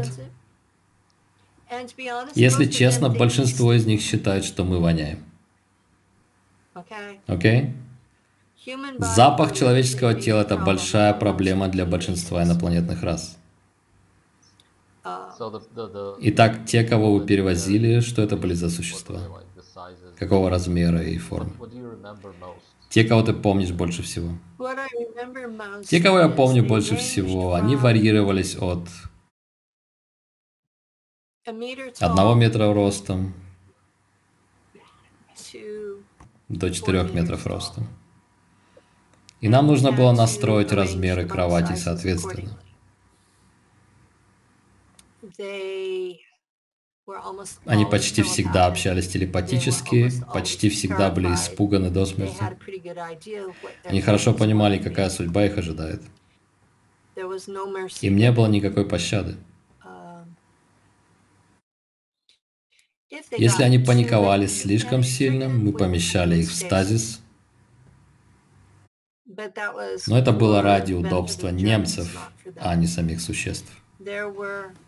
[2.35, 5.23] Если честно, большинство из них считают, что мы воняем.
[6.73, 7.21] Окей?
[7.27, 7.73] Okay?
[8.97, 13.37] Запах человеческого тела– это большая проблема для большинства инопланетных рас.
[16.21, 19.19] Итак, те, кого вы перевозили, что это были за существа?
[20.17, 21.51] Какого размера и формы?
[22.89, 24.29] Те, кого ты помнишь больше всего?
[25.85, 28.87] Те, кого я помню больше всего, они варьировались от
[31.99, 33.33] одного метра ростом
[36.47, 37.87] до 4 метров ростом.
[39.41, 42.57] И нам нужно было настроить размеры кровати соответственно.
[47.65, 52.43] Они почти всегда общались телепатически, почти всегда были испуганы до смерти.
[53.83, 56.01] Они хорошо понимали, какая судьба их ожидает.
[58.01, 59.35] Им не было никакой пощады.
[63.37, 67.21] Если они паниковали слишком сильно, мы помещали их в стазис.
[70.07, 73.71] Но это было ради удобства немцев, а не самих существ.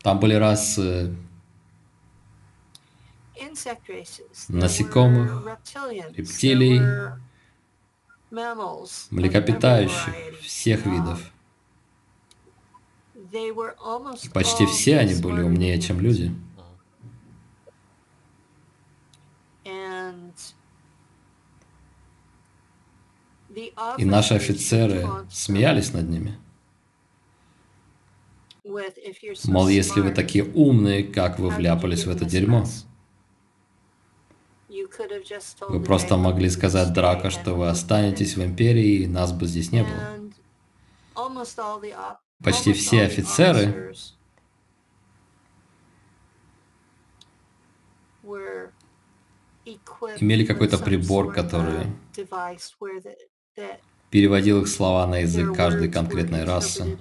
[0.02, 1.16] Там были расы
[4.50, 5.60] насекомых,
[6.16, 6.82] рептилий,
[9.12, 11.22] млекопитающих всех видов.
[14.24, 16.34] И почти все они были умнее, чем люди.
[23.98, 26.38] И наши офицеры смеялись над ними.
[29.46, 32.66] Мол, если вы такие умные, как вы вляпались в это дерьмо?
[34.70, 39.84] Вы просто могли сказать Драко, что вы останетесь в Империи, и нас бы здесь не
[39.84, 40.20] было.
[42.44, 43.96] Почти все офицеры
[50.20, 51.88] имели какой-то прибор, который
[54.10, 56.98] переводил их слова на язык каждой конкретной расы.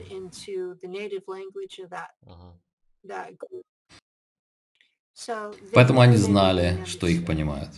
[5.73, 7.70] Поэтому они знали, что их понимают.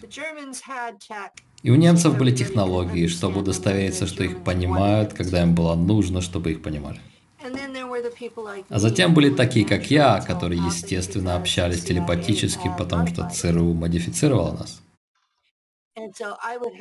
[1.63, 6.53] И у немцев были технологии, чтобы удостовериться, что их понимают, когда им было нужно, чтобы
[6.53, 7.01] их понимали.
[8.69, 14.83] А затем были такие, как я, которые, естественно, общались телепатически, потому что ЦРУ модифицировало нас.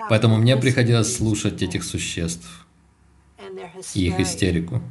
[0.10, 2.68] Поэтому мне приходилось слушать этих существ
[3.94, 4.82] и их истерику.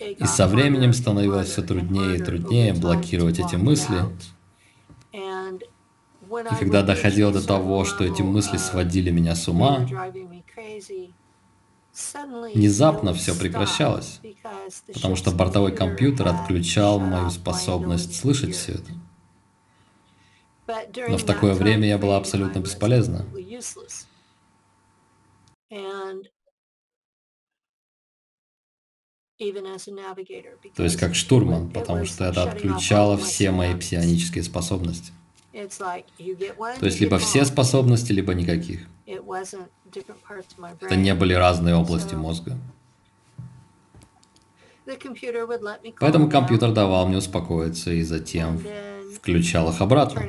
[0.00, 4.04] И со временем становилось все труднее и труднее блокировать эти мысли.
[5.12, 9.86] И когда доходило до того, что эти мысли сводили меня с ума,
[12.54, 14.20] внезапно все прекращалось,
[14.92, 18.92] потому что бортовой компьютер отключал мою способность слышать все это.
[21.08, 23.24] Но в такое время я была абсолютно бесполезна.
[30.76, 35.12] То есть как штурман, потому что это отключало все мои псионические способности.
[35.52, 38.86] То есть либо все способности, либо никаких.
[39.06, 42.58] Это не были разные области мозга.
[46.00, 48.60] Поэтому компьютер давал мне успокоиться и затем
[49.16, 50.22] включал их обратно.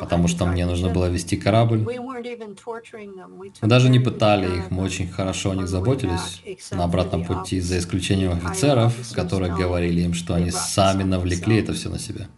[0.00, 1.84] Потому что мне нужно было вести корабль.
[1.84, 7.78] Мы даже не пытали их, мы очень хорошо о них заботились на обратном пути, за
[7.78, 12.28] исключением офицеров, которые говорили им, что они сами навлекли это все на себя.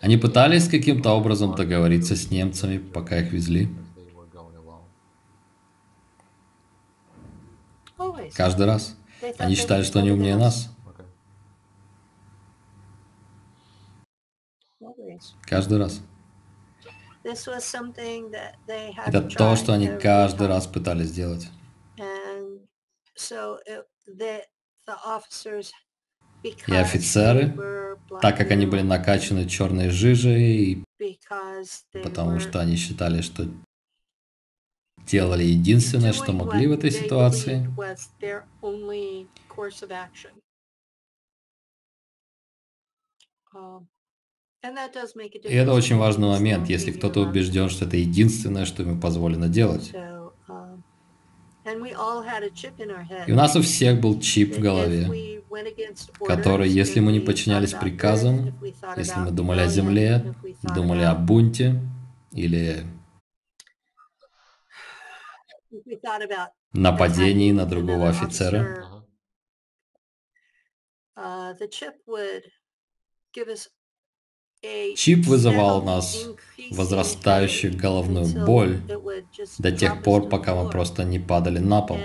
[0.00, 3.68] Они пытались каким-то образом договориться с немцами, пока их везли.
[8.34, 8.97] Каждый раз.
[9.38, 10.70] Они считали, что они умнее нас.
[15.42, 16.00] Каждый раз.
[19.06, 21.48] Это то, что они каждый раз пытались сделать.
[26.42, 30.84] because офицеры, так как они были накачаны черной жижей,
[31.92, 33.48] потому что они считали, что
[35.08, 37.68] делали единственное, что могли в этой ситуации.
[43.54, 43.86] Um,
[44.62, 49.92] И это очень важный момент, если кто-то убежден, что это единственное, что ему позволено делать.
[49.94, 50.82] Um.
[53.26, 55.42] И у нас у всех был чип в голове,
[56.26, 58.54] который, если мы не подчинялись приказам,
[58.96, 60.34] если мы думали о земле,
[60.74, 61.80] думали о бунте
[62.32, 62.84] или
[66.72, 68.98] нападении на другого офицера,
[71.16, 71.16] Uh-huh.
[71.16, 71.54] uh,
[74.96, 76.26] Чип вызывал steadily нас
[76.70, 78.80] возрастающую головную боль
[79.58, 81.98] до тех пор, пока мы просто не падали на пол.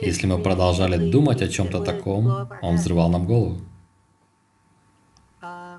[0.00, 3.60] Если мы продолжали думать о чем-то таком, он взрывал нам голову.
[5.42, 5.78] Uh,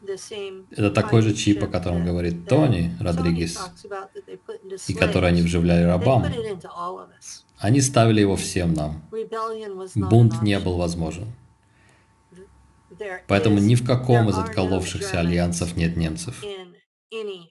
[0.00, 0.01] same
[0.70, 3.58] Это такой же чип, о котором говорит Тони Родригес,
[4.88, 6.24] и который они вживляли рабам.
[7.58, 9.02] Они ставили его всем нам.
[9.94, 11.32] Бунт не был возможен.
[13.28, 16.42] Поэтому ни в каком из отколовшихся альянсов нет немцев.
[17.10, 17.50] И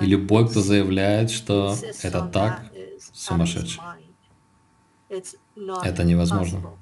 [0.00, 2.72] любой, кто заявляет, что это так,
[3.12, 3.80] сумасшедший.
[5.08, 6.76] Это невозможно.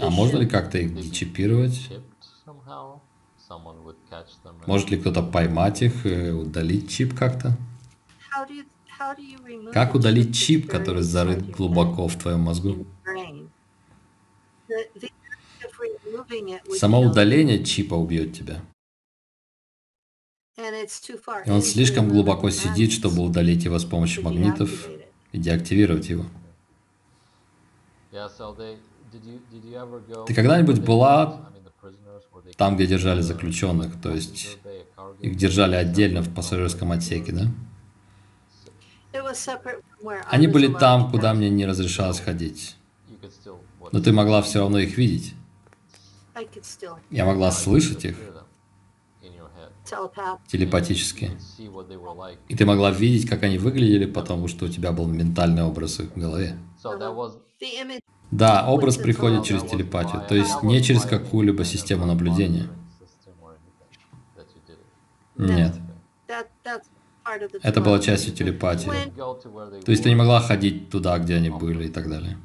[0.00, 1.90] А можно ли как-то их дечипировать?
[4.66, 7.56] Может ли кто-то поймать их и удалить чип как-то?
[9.72, 12.86] Как удалить чип, который зарыт глубоко в твоем мозгу?
[16.78, 18.62] Само удаление чипа убьет тебя.
[20.56, 24.88] И он слишком глубоко сидит, чтобы удалить его с помощью магнитов
[25.32, 26.24] и деактивировать его.
[30.26, 31.50] Ты когда-нибудь была
[32.56, 34.58] Там, где держали заключенных, то есть
[35.20, 37.46] их держали отдельно в пассажирском отсеке, да?
[40.26, 42.76] Они были там, куда мне не разрешалось ходить.
[43.92, 45.34] Но ты могла все равно их видеть.
[47.10, 48.16] Я могла слышать их
[50.48, 51.30] телепатически.
[52.48, 56.10] И ты могла видеть, как они выглядели, потому что у тебя был ментальный образ их
[56.10, 56.58] в голове.
[58.34, 62.66] Да, образ приходит через телепатию, то есть не через какую-либо систему наблюдения.
[65.36, 65.74] Нет.
[67.62, 68.90] Это было частью телепатии.
[69.84, 72.36] То есть ты не могла ходить туда, где они были и так далее.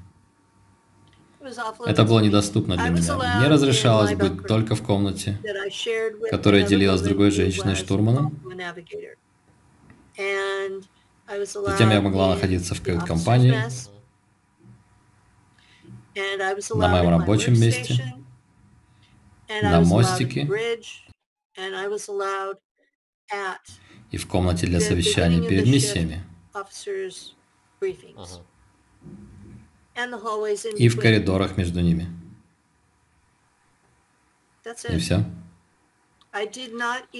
[1.85, 3.39] Это было недоступно для меня.
[3.39, 5.39] Мне разрешалось быть только в комнате,
[6.29, 8.39] которая делилась с другой женщиной, штурманом.
[11.65, 13.55] Затем я могла находиться в кают-компании,
[16.75, 18.15] на моем рабочем месте,
[19.61, 20.47] на мостике.
[24.11, 26.23] и в комнате для совещаний перед миссиями.
[26.53, 28.43] Uh-huh.
[30.77, 32.07] И в коридорах между ними.
[34.89, 35.25] И все.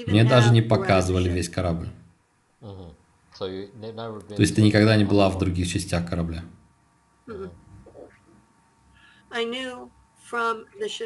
[0.07, 1.89] Мне даже не показывали весь корабль.
[2.61, 2.95] Mhm.
[3.39, 6.43] То есть ты никогда не была в других частях корабля.
[7.27, 8.07] I knew from the
[9.09, 9.18] ship's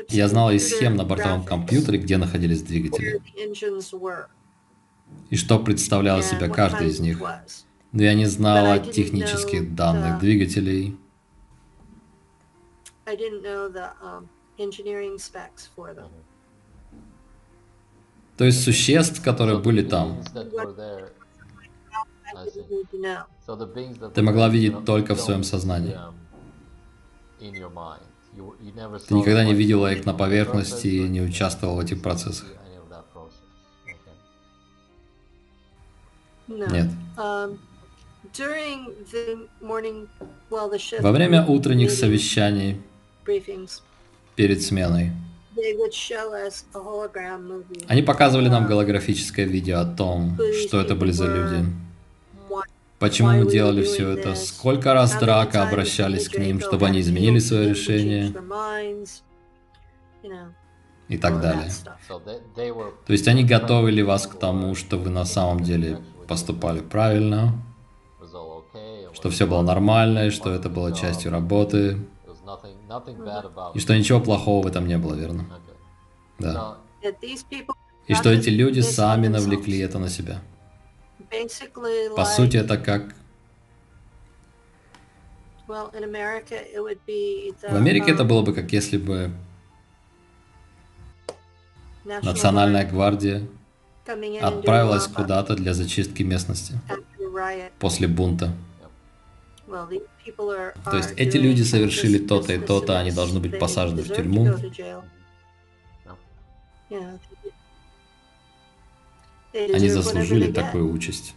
[0.10, 4.26] Я знала из схем на бортовом компьютере, где находились where двигатели, the engines were
[5.30, 7.20] и что представлял из and себя kind из них.
[7.92, 10.98] Но я не But I знала технических данных the- двигателей,
[13.06, 14.28] I didn't know the um,
[14.58, 16.10] engineering specs for them.
[18.38, 20.24] то есть существ, которые были там.
[20.34, 20.76] Ты were
[24.22, 25.98] могла there, you видеть только в своем сознании.
[29.08, 32.48] Ты никогда не видела их на поверхности и не участвовал в этих процессах.
[36.48, 36.90] Нет.
[37.18, 37.58] Um,
[41.00, 42.82] Во время утренних совещаний
[44.36, 45.12] перед сменой
[47.88, 51.66] они показывали нам голографическое видео о том, что это были за люди,
[53.04, 57.72] почему мы делали все это, сколько раз Драка обращались к ним, чтобы они изменили свое
[57.72, 58.34] решение
[61.10, 61.70] и так далее.
[63.06, 66.00] То есть они готовили вас к тому, что вы на самом деле
[66.30, 67.52] поступали правильно,
[69.12, 71.98] что все было нормально, и что это было частью работы,
[73.74, 75.46] и что ничего плохого в этом не было, верно?
[76.40, 76.78] Да.
[78.08, 80.40] И что эти люди сами навлекли это на себя.
[82.16, 83.16] По сути, это как?
[85.68, 85.72] В
[87.76, 89.32] Америке это um, было бы как если бы
[92.04, 93.48] Национальная гвардия
[94.42, 96.74] отправилась куда-то для зачистки местности
[97.80, 98.54] после бунта.
[99.68, 104.54] То есть эти люди совершили то-то и то-то, они должны быть посажены в тюрьму.
[109.54, 111.36] Они заслужили такую участь.